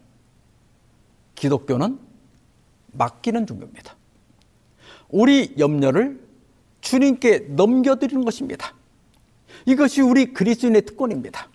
기독교는 1.39 1.97
맡기는 2.91 3.47
종교입니다. 3.47 3.95
우리 5.07 5.55
염려를 5.57 6.21
주님께 6.81 7.47
넘겨드리는 7.51 8.25
것입니다. 8.25 8.73
이것이 9.65 10.01
우리 10.01 10.33
그리스도인의 10.33 10.81
특권입니다. 10.83 11.47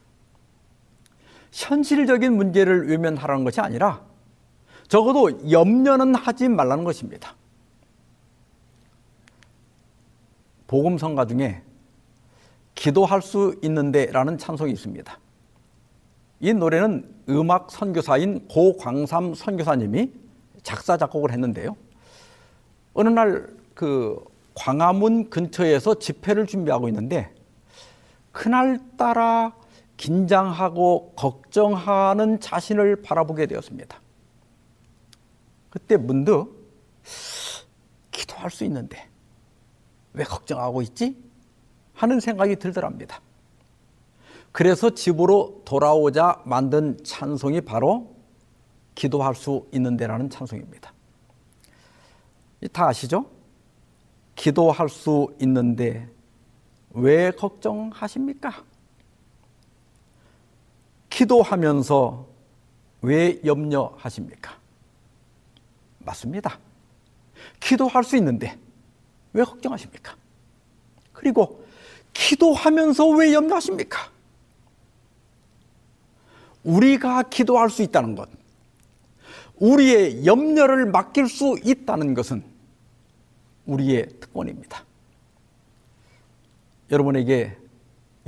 현실적인 1.52 2.34
문제를 2.34 2.88
외면하라는 2.88 3.44
것이 3.44 3.60
아니라 3.60 4.02
적어도 4.88 5.50
염려는 5.50 6.14
하지 6.14 6.48
말라는 6.48 6.84
것입니다. 6.84 7.36
복음 10.66 10.96
성가 10.96 11.26
중에 11.26 11.62
기도할 12.74 13.20
수 13.20 13.54
있는데라는 13.62 14.38
찬송이 14.38 14.72
있습니다. 14.72 15.18
이 16.40 16.52
노래는 16.52 17.14
음악 17.28 17.70
선교사인 17.70 18.46
고광삼 18.48 19.34
선교사님이 19.34 20.12
작사 20.62 20.96
작곡을 20.96 21.32
했는데요. 21.32 21.76
어느 22.94 23.08
날 23.08 23.64
그 23.74 24.22
광화문 24.54 25.30
근처에서 25.30 25.98
집회를 25.98 26.46
준비하고 26.46 26.88
있는데 26.88 27.34
그날 28.32 28.78
따라 28.96 29.54
긴장하고 29.96 31.12
걱정하는 31.16 32.40
자신을 32.40 33.02
바라보게 33.02 33.46
되었습니다. 33.46 34.00
그때 35.70 35.96
문득 35.96 36.52
기도할 38.10 38.50
수 38.50 38.64
있는데 38.64 39.08
왜 40.12 40.24
걱정하고 40.24 40.82
있지? 40.82 41.16
하는 41.92 42.20
생각이 42.20 42.56
들더랍니다. 42.56 43.20
그래서 44.54 44.90
집으로 44.90 45.62
돌아오자 45.64 46.42
만든 46.44 46.96
찬송이 47.02 47.62
바로 47.62 48.14
기도할 48.94 49.34
수 49.34 49.66
있는 49.72 49.96
데라는 49.96 50.30
찬송입니다. 50.30 50.92
다 52.72 52.86
아시죠? 52.86 53.28
기도할 54.36 54.88
수 54.88 55.34
있는데 55.40 56.08
왜 56.90 57.32
걱정하십니까? 57.32 58.62
기도하면서 61.10 62.24
왜 63.02 63.40
염려하십니까? 63.44 64.56
맞습니다. 65.98 66.60
기도할 67.58 68.04
수 68.04 68.16
있는데 68.18 68.56
왜 69.32 69.42
걱정하십니까? 69.42 70.14
그리고 71.12 71.66
기도하면서 72.12 73.08
왜 73.08 73.34
염려하십니까? 73.34 74.13
우리가 76.64 77.24
기도할 77.24 77.70
수 77.70 77.82
있다는 77.82 78.14
것, 78.14 78.28
우리의 79.56 80.26
염려를 80.26 80.86
맡길 80.86 81.28
수 81.28 81.56
있다는 81.62 82.14
것은 82.14 82.42
우리의 83.66 84.08
특권입니다. 84.20 84.84
여러분에게 86.90 87.56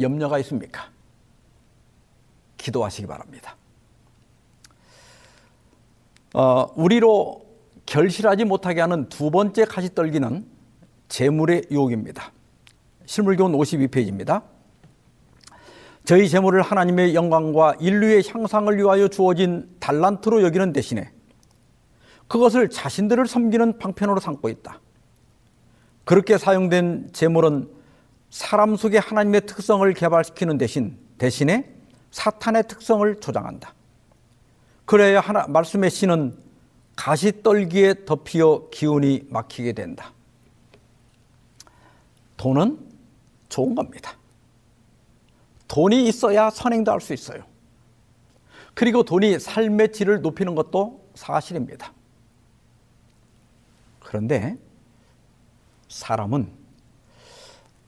염려가 0.00 0.38
있습니까? 0.40 0.90
기도하시기 2.56 3.06
바랍니다. 3.06 3.56
어, 6.34 6.66
우리로 6.74 7.46
결실하지 7.86 8.44
못하게 8.44 8.80
하는 8.80 9.08
두 9.08 9.30
번째 9.30 9.64
가시떨기는 9.64 10.46
재물의 11.08 11.66
유혹입니다. 11.70 12.32
실물교훈 13.06 13.52
52페이지입니다. 13.52 14.42
저희 16.06 16.28
재물을 16.28 16.62
하나님의 16.62 17.16
영광과 17.16 17.74
인류의 17.80 18.22
향상을 18.28 18.78
위하여 18.78 19.08
주어진 19.08 19.68
달란트로 19.80 20.44
여기는 20.44 20.72
대신에 20.72 21.10
그것을 22.28 22.70
자신들을 22.70 23.26
섬기는 23.26 23.78
방편으로 23.78 24.20
삼고 24.20 24.48
있다. 24.48 24.80
그렇게 26.04 26.38
사용된 26.38 27.10
재물은 27.12 27.68
사람 28.30 28.76
속에 28.76 28.98
하나님의 28.98 29.46
특성을 29.46 29.92
개발시키는 29.92 30.58
대신 30.58 30.96
대신에 31.18 31.74
사탄의 32.12 32.68
특성을 32.68 33.18
조장한다. 33.18 33.74
그래야 34.84 35.18
하나 35.18 35.48
말씀의 35.48 35.90
씨는 35.90 36.38
가시떨기에 36.94 38.04
덮여 38.04 38.68
기운이 38.70 39.26
막히게 39.28 39.72
된다. 39.72 40.12
돈은 42.36 42.78
좋은 43.48 43.74
겁니다. 43.74 44.12
돈이 45.68 46.06
있어야 46.08 46.50
선행도 46.50 46.92
할 46.92 47.00
수 47.00 47.12
있어요. 47.14 47.44
그리고 48.74 49.02
돈이 49.02 49.38
삶의 49.38 49.92
질을 49.92 50.20
높이는 50.20 50.54
것도 50.54 51.08
사실입니다. 51.14 51.92
그런데 54.00 54.56
사람은 55.88 56.52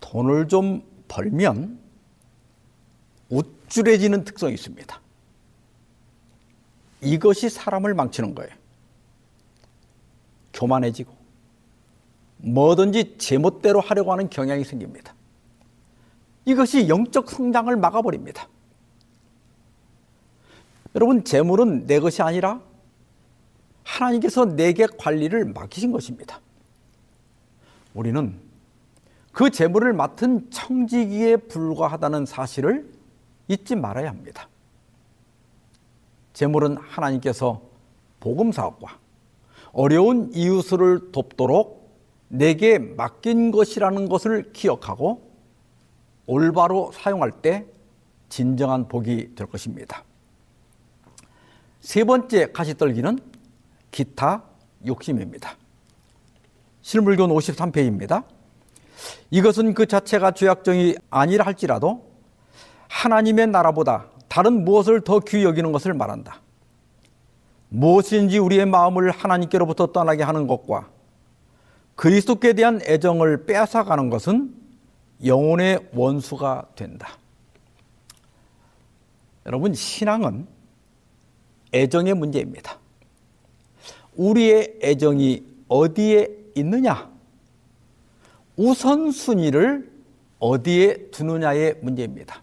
돈을 0.00 0.48
좀 0.48 0.82
벌면 1.08 1.78
우쭐해지는 3.28 4.24
특성이 4.24 4.54
있습니다. 4.54 5.00
이것이 7.02 7.48
사람을 7.50 7.94
망치는 7.94 8.34
거예요. 8.34 8.50
교만해지고 10.52 11.14
뭐든지 12.38 13.18
제멋대로 13.18 13.80
하려고 13.80 14.12
하는 14.12 14.30
경향이 14.30 14.64
생깁니다. 14.64 15.14
이것이 16.49 16.88
영적 16.88 17.30
성장을 17.30 17.76
막아버립니다. 17.76 18.49
여러분, 20.94 21.22
재물은 21.22 21.86
내 21.86 22.01
것이 22.01 22.22
아니라 22.22 22.62
하나님께서 23.84 24.46
내게 24.46 24.86
관리를 24.86 25.44
맡기신 25.44 25.92
것입니다. 25.92 26.40
우리는 27.92 28.34
그 29.30 29.51
재물을 29.51 29.92
맡은 29.92 30.51
청지기에 30.51 31.36
불과하다는 31.36 32.24
사실을 32.24 32.90
잊지 33.49 33.76
말아야 33.76 34.09
합니다. 34.09 34.49
재물은 36.32 36.78
하나님께서 36.78 37.61
복음 38.20 38.53
사업과 38.53 38.96
어려운 39.72 40.30
이웃을 40.32 41.12
돕도록 41.12 41.94
내게 42.28 42.78
맡긴 42.78 43.51
것이라는 43.51 44.09
것을 44.09 44.55
기억하고 44.55 45.27
올바로 46.28 46.92
사용할 46.92 47.32
때 47.32 47.64
진정한 48.28 48.86
복이 48.86 49.34
될 49.34 49.46
것입니다. 49.46 50.04
세 51.80 52.04
번째 52.04 52.52
가시떨기는 52.52 53.18
기타 53.90 54.42
욕심입니다. 54.86 55.56
실물교훈 56.82 57.30
53페이지입니다. 57.30 58.24
이것은 59.30 59.72
그 59.72 59.86
자체가 59.86 60.32
죄악정이 60.32 60.96
아니라 61.08 61.46
할지라도 61.46 62.12
하나님의 62.88 63.46
나라보다 63.46 64.08
다른 64.28 64.64
무엇을 64.66 65.00
더 65.00 65.20
귀히 65.20 65.44
여기는 65.44 65.72
것을 65.72 65.94
말한다. 65.94 66.42
무엇인지 67.70 68.38
우리의 68.38 68.66
마음을 68.66 69.10
하나님께로부터 69.12 69.92
떠나게 69.92 70.24
하는 70.24 70.46
것과 70.46 70.90
그리스도께 71.94 72.52
대한 72.52 72.80
애정을 72.82 73.46
빼앗아가는 73.46 74.10
것은 74.10 74.67
영혼의 75.24 75.88
원수가 75.92 76.68
된다. 76.76 77.18
여러분, 79.46 79.74
신앙은 79.74 80.46
애정의 81.72 82.14
문제입니다. 82.14 82.78
우리의 84.16 84.78
애정이 84.82 85.44
어디에 85.68 86.28
있느냐? 86.56 87.10
우선순위를 88.56 89.90
어디에 90.38 91.10
두느냐의 91.10 91.78
문제입니다. 91.80 92.42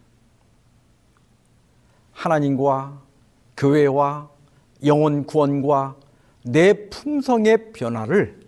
하나님과 2.11 3.01
교회와 3.57 4.29
영혼 4.85 5.25
구원과 5.25 5.95
내 6.43 6.89
품성의 6.89 7.73
변화를 7.73 8.39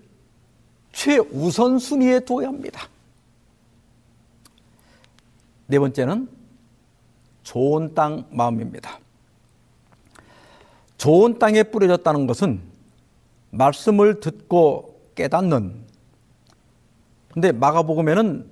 최우선순위에 0.93 2.21
둬야 2.21 2.47
합니다. 2.47 2.89
네 5.67 5.79
번째는 5.79 6.29
좋은 7.43 7.93
땅 7.93 8.25
마음입니다. 8.31 8.99
좋은 10.97 11.37
땅에 11.39 11.63
뿌려졌다는 11.63 12.25
것은 12.27 12.61
말씀을 13.51 14.19
듣고 14.19 15.11
깨닫는 15.15 15.85
근데 17.33 17.51
마가복음에는 17.51 18.49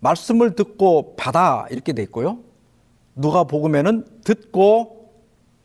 말씀을 0.00 0.54
듣고 0.54 1.16
받아 1.16 1.66
이렇게 1.70 1.92
돼 1.92 2.02
있고요. 2.02 2.38
누가복음에는 3.14 4.22
듣고 4.24 5.12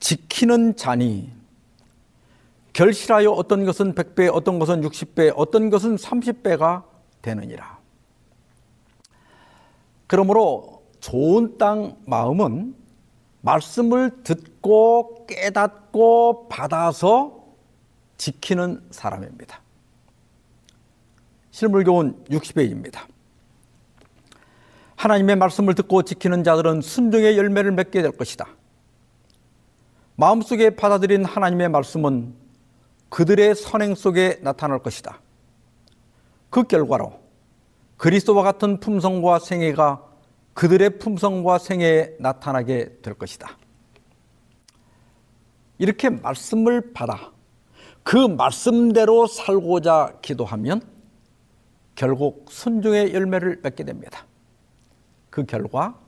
지키는 0.00 0.76
자니 0.76 1.30
결실하여 2.72 3.30
어떤 3.30 3.64
것은 3.66 3.94
100배, 3.94 4.34
어떤 4.34 4.58
것은 4.58 4.80
60배, 4.80 5.32
어떤 5.36 5.68
것은 5.68 5.96
30배가 5.96 6.84
되느니라. 7.20 7.78
그러므로 10.06 10.81
좋은 11.02 11.58
땅 11.58 11.96
마음은 12.06 12.76
말씀을 13.40 14.22
듣고 14.22 15.26
깨닫고 15.26 16.48
받아서 16.48 17.42
지키는 18.16 18.80
사람입니다. 18.92 19.60
실물교훈 21.50 22.24
60페이지입니다. 22.26 23.00
하나님의 24.94 25.34
말씀을 25.36 25.74
듣고 25.74 26.02
지키는 26.02 26.44
자들은 26.44 26.80
순종의 26.80 27.36
열매를 27.36 27.72
맺게 27.72 28.00
될 28.00 28.12
것이다. 28.12 28.46
마음속에 30.14 30.70
받아들인 30.76 31.24
하나님의 31.24 31.68
말씀은 31.68 32.32
그들의 33.08 33.56
선행 33.56 33.96
속에 33.96 34.38
나타날 34.42 34.78
것이다. 34.78 35.20
그 36.48 36.62
결과로 36.62 37.20
그리스도와 37.96 38.44
같은 38.44 38.78
품성과 38.78 39.40
생애가 39.40 40.11
그들의 40.54 40.98
품성과 40.98 41.58
생애에 41.58 42.16
나타나게 42.18 43.00
될 43.02 43.14
것이다. 43.14 43.56
이렇게 45.78 46.10
말씀을 46.10 46.92
받아 46.92 47.32
그 48.02 48.16
말씀대로 48.16 49.26
살고자 49.26 50.18
기도하면 50.22 50.82
결국 51.94 52.46
순종의 52.50 53.14
열매를 53.14 53.60
맺게 53.62 53.84
됩니다. 53.84 54.26
그 55.30 55.44
결과 55.44 55.98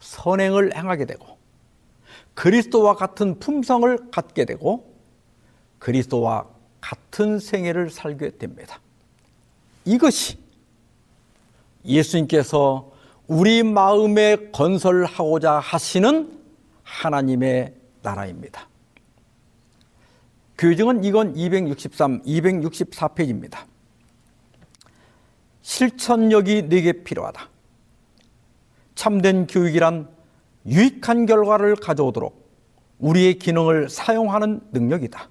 선행을 0.00 0.76
행하게 0.76 1.04
되고 1.04 1.38
그리스도와 2.34 2.94
같은 2.94 3.38
품성을 3.38 4.10
갖게 4.10 4.44
되고 4.44 4.92
그리스도와 5.78 6.46
같은 6.80 7.38
생애를 7.38 7.90
살게 7.90 8.38
됩니다. 8.38 8.80
이것이 9.84 10.38
예수님께서 11.84 12.91
우리 13.32 13.62
마음에 13.62 14.36
건설하고자 14.52 15.52
하시는 15.52 16.38
하나님의 16.82 17.72
나라입니다. 18.02 18.68
교정은 20.58 21.02
이건 21.02 21.34
263, 21.34 22.24
264페이지입니다. 22.24 23.60
실천력이 25.62 26.68
내게 26.68 26.92
필요하다. 26.92 27.48
참된 28.96 29.46
교육이란 29.46 30.10
유익한 30.66 31.24
결과를 31.24 31.76
가져오도록 31.76 32.38
우리의 32.98 33.38
기능을 33.38 33.88
사용하는 33.88 34.60
능력이다. 34.72 35.30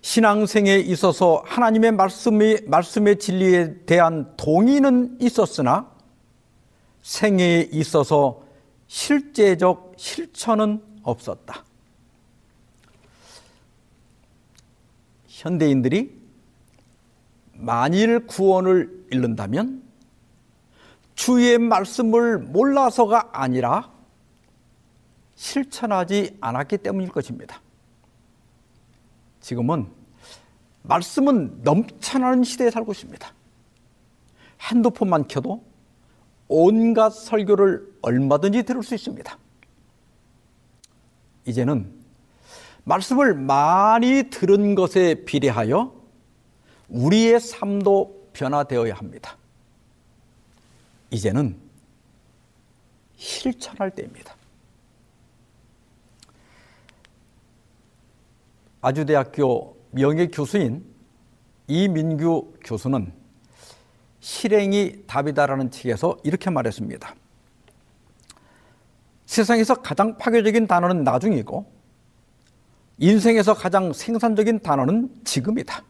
신앙생에 0.00 0.76
있어서 0.76 1.42
하나님의 1.44 1.92
말씀의, 1.92 2.62
말씀의 2.68 3.18
진리에 3.18 3.84
대한 3.84 4.32
동의는 4.38 5.18
있었으나 5.20 5.97
생애에 7.02 7.68
있어서 7.72 8.42
실제적 8.86 9.94
실천은 9.96 10.82
없었다. 11.02 11.64
현대인들이 15.26 16.18
만일 17.52 18.26
구원을 18.26 19.06
잃는다면 19.10 19.82
주의 21.14 21.58
말씀을 21.58 22.38
몰라서가 22.38 23.30
아니라 23.32 23.92
실천하지 25.34 26.36
않았기 26.40 26.78
때문일 26.78 27.10
것입니다. 27.10 27.60
지금은 29.40 29.88
말씀은 30.82 31.62
넘쳐나는 31.62 32.44
시대에 32.44 32.70
살고 32.70 32.92
있습니다. 32.92 33.32
핸드폰만 34.60 35.28
켜도 35.28 35.67
온갖 36.48 37.10
설교를 37.10 37.86
얼마든지 38.02 38.62
들을 38.64 38.82
수 38.82 38.94
있습니다. 38.94 39.38
이제는 41.44 41.92
말씀을 42.84 43.34
많이 43.34 44.24
들은 44.30 44.74
것에 44.74 45.24
비례하여 45.26 45.94
우리의 46.88 47.38
삶도 47.38 48.30
변화되어야 48.32 48.94
합니다. 48.94 49.36
이제는 51.10 51.56
실천할 53.16 53.90
때입니다. 53.90 54.34
아주대학교 58.80 59.76
명예 59.90 60.28
교수인 60.28 60.84
이민규 61.66 62.54
교수는 62.64 63.12
실행이 64.20 65.04
답이다라는 65.06 65.70
책에서 65.70 66.16
이렇게 66.24 66.50
말했습니다. 66.50 67.14
세상에서 69.26 69.74
가장 69.76 70.16
파괴적인 70.16 70.66
단어는 70.66 71.04
나중이고 71.04 71.70
인생에서 72.98 73.54
가장 73.54 73.92
생산적인 73.92 74.60
단어는 74.60 75.10
지금이다. 75.24 75.82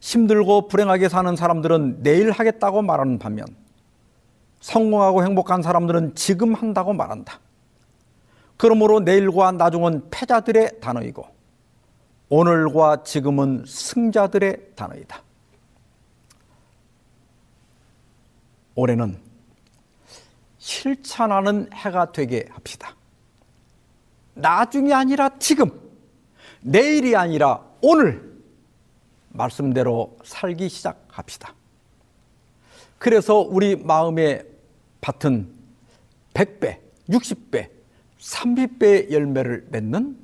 힘들고 0.00 0.68
불행하게 0.68 1.08
사는 1.08 1.34
사람들은 1.34 2.02
내일 2.02 2.30
하겠다고 2.30 2.82
말하는 2.82 3.18
반면 3.18 3.46
성공하고 4.60 5.24
행복한 5.24 5.62
사람들은 5.62 6.14
지금 6.14 6.54
한다고 6.54 6.92
말한다. 6.92 7.40
그러므로 8.56 9.00
내일과 9.00 9.52
나중은 9.52 10.10
패자들의 10.10 10.80
단어이고 10.80 11.26
오늘과 12.28 13.02
지금은 13.02 13.64
승자들의 13.66 14.72
단어이다. 14.76 15.23
올해는 18.74 19.18
실천하는 20.58 21.68
해가 21.72 22.12
되게 22.12 22.46
합시다. 22.50 22.96
나중이 24.34 24.92
아니라 24.92 25.38
지금, 25.38 25.70
내일이 26.60 27.14
아니라 27.14 27.62
오늘 27.80 28.34
말씀대로 29.28 30.16
살기 30.24 30.68
시작합시다. 30.68 31.54
그래서 32.98 33.38
우리 33.38 33.76
마음의 33.76 34.46
밭은 35.00 35.52
100배, 36.32 36.78
60배, 37.10 37.68
30배의 38.18 39.12
열매를 39.12 39.66
맺는 39.70 40.18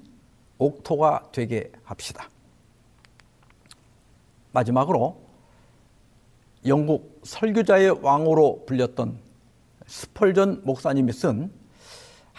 옥토가 0.59 1.29
되게 1.33 1.71
합시다. 1.85 2.29
마지막으로 4.53 5.21
영국 6.67 7.10
설교자의 7.23 8.03
왕으로 8.03 8.65
불렸던 8.67 9.19
스펄전 9.87 10.63
목사님이 10.65 11.13
쓴 11.13 11.61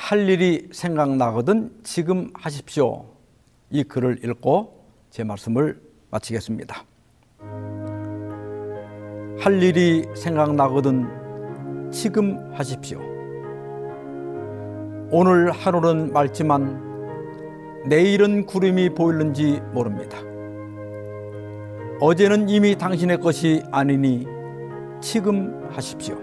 할 0.01 0.27
일이 0.27 0.67
생각나거든 0.71 1.71
지금 1.84 2.32
하십시오. 2.34 3.05
이 3.69 3.84
글을 3.84 4.25
읽고 4.25 4.84
제 5.11 5.23
말씀을 5.23 5.79
마치겠습니다. 6.09 6.84
할 9.39 9.61
일이 9.61 10.03
생각나거든 10.15 11.91
지금 11.91 12.51
하십시오. 12.53 12.99
오늘 15.11 15.51
하루는 15.51 16.11
맑지만 16.11 17.86
내일은 17.86 18.45
구름이 18.47 18.95
보일는지 18.95 19.61
모릅니다. 19.71 20.17
어제는 21.99 22.49
이미 22.49 22.75
당신의 22.75 23.19
것이 23.19 23.61
아니니 23.71 24.25
지금 25.02 25.68
하십시오. 25.72 26.16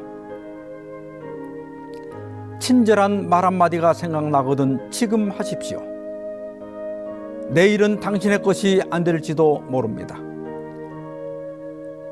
친절한 2.61 3.29
말 3.29 3.45
한마디가 3.45 3.93
생각나거든 3.93 4.91
지금 4.91 5.31
하십시오. 5.31 5.83
내일은 7.51 7.99
당신의 8.01 8.43
것이 8.43 8.83
안 8.91 9.05
될지도 9.05 9.61
모릅니다. 9.69 10.17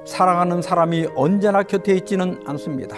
사랑하는 0.05 0.63
사람이 0.63 1.09
언제나 1.15 1.63
곁에 1.63 1.95
있지는 1.95 2.41
않습니다. 2.47 2.97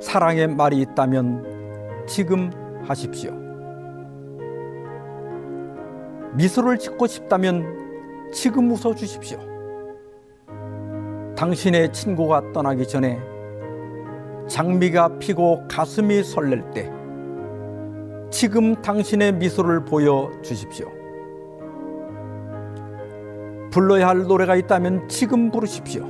사랑의 0.00 0.48
말이 0.48 0.78
있다면 0.80 2.06
지금 2.06 2.50
하십시오. 2.86 3.32
미소를 6.34 6.78
짓고 6.78 7.06
싶다면 7.06 8.30
지금 8.32 8.70
웃어 8.70 8.94
주십시오. 8.94 9.49
당신의 11.40 11.90
친구가 11.94 12.52
떠나기 12.52 12.86
전에 12.86 13.18
장미가 14.46 15.18
피고 15.20 15.66
가슴이 15.68 16.22
설렐 16.22 16.70
때 16.74 16.92
지금 18.30 18.74
당신의 18.82 19.32
미소를 19.32 19.86
보여 19.86 20.30
주십시오. 20.42 20.92
불러야 23.70 24.08
할 24.08 24.24
노래가 24.24 24.54
있다면 24.54 25.08
지금 25.08 25.50
부르십시오. 25.50 26.04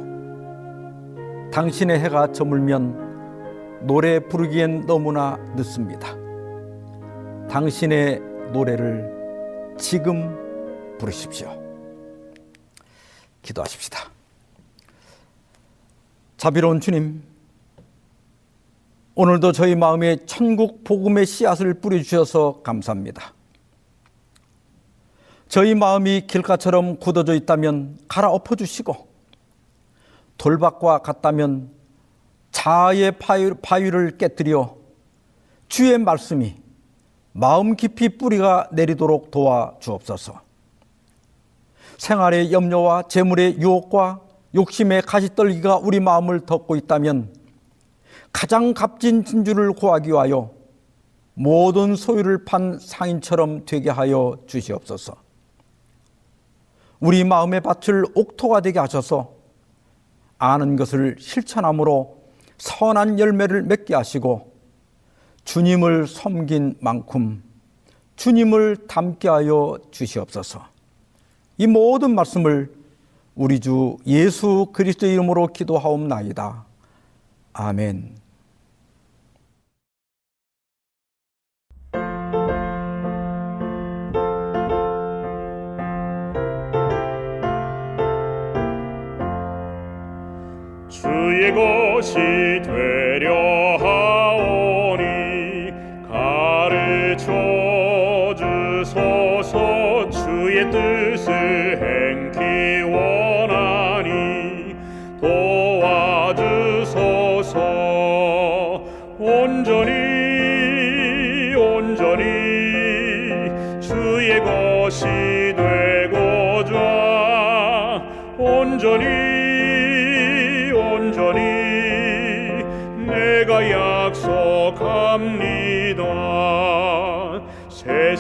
당신의 1.53 2.01
해가 2.01 2.33
저물면 2.33 3.85
노래 3.87 4.19
부르기엔 4.19 4.87
너무나 4.87 5.37
늦습니다. 5.55 6.09
당신의 7.49 8.21
노래를 8.53 9.77
지금 9.79 10.37
부르십시오. 10.99 11.57
기도하십시다. 13.43 14.20
자비로운 16.41 16.81
주님, 16.81 17.23
오늘도 19.15 19.53
저희 19.53 19.75
마음에 19.75 20.17
천국 20.25 20.85
복음의 20.85 21.27
씨앗을 21.27 21.75
뿌려주셔서 21.75 22.63
감사합니다. 22.63 23.35
저희 25.49 25.75
마음이 25.75 26.27
길가처럼 26.27 26.97
굳어져 26.97 27.35
있다면 27.35 27.99
갈아엎어 28.09 28.57
주시고 28.57 29.07
돌박과 30.39 31.01
같다면 31.01 31.73
자아의 32.53 33.19
바위를 33.61 34.17
깨뜨려 34.17 34.77
주의 35.69 35.99
말씀이 35.99 36.57
마음 37.33 37.77
깊이 37.77 38.17
뿌리가 38.17 38.71
내리도록 38.73 39.31
도와 39.31 39.75
주옵소서. 39.79 40.41
생활의 41.99 42.51
염려와 42.51 43.09
재물의 43.09 43.59
유혹과 43.59 44.30
욕심의 44.55 45.03
가시떨기가 45.03 45.79
우리 45.79 46.01
마음을 46.01 46.41
덮고 46.41 46.77
있다면 46.77 47.35
가장 48.33 48.75
값진 48.75 49.25
진주를 49.25 49.73
구하기 49.73 50.11
위하여 50.11 50.51
모든 51.35 51.97
소유를 51.97 52.45
판 52.45 52.79
상인처럼 52.79 53.65
되게 53.65 53.91
하여 53.91 54.37
주시옵소서. 54.47 55.17
우리 56.99 57.25
마음의 57.25 57.63
밭을 57.63 58.05
옥토가 58.15 58.61
되게 58.61 58.79
하셔서 58.79 59.33
아는 60.39 60.77
것을 60.77 61.17
실천함으로 61.19 62.19
선한 62.59 63.19
열매를 63.19 63.63
맺게 63.63 63.95
하시고 63.95 64.53
주님을 65.45 66.07
섬긴 66.07 66.77
만큼 66.81 67.43
주님을 68.17 68.87
닮게 68.87 69.29
하여 69.29 69.79
주시옵소서. 69.91 70.67
이 71.57 71.67
모든 71.67 72.15
말씀을 72.15 72.80
우리 73.35 73.61
주 73.61 73.97
예수 74.07 74.67
그리스도의 74.73 75.15
이름으로 75.15 75.49
기도하옵나이다. 75.49 76.65
아멘. 77.53 78.17
주의 90.89 91.55
것이 91.55 92.50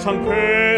상쾌 0.04 0.69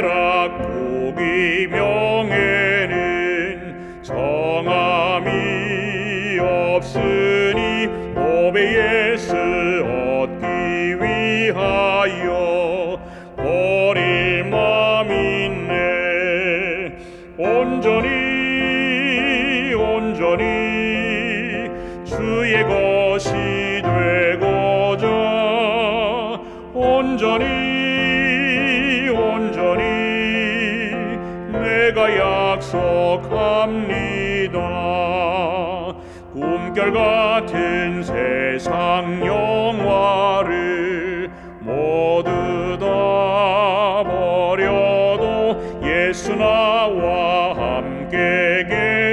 같은 36.92 38.02
세상 38.02 39.24
영화를 39.24 41.30
모두 41.60 42.76
다 42.78 44.04
버려도 44.04 45.80
예수 45.84 46.34
나와 46.34 47.54
함께 47.54 48.66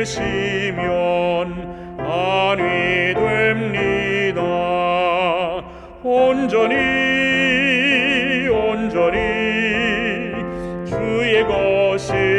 계시면 0.03 0.89
안위 1.99 3.13
됩니다. 3.13 4.41
온전히 6.03 6.75
온전히 8.49 9.19
주의 10.85 11.43
것이 11.45 12.38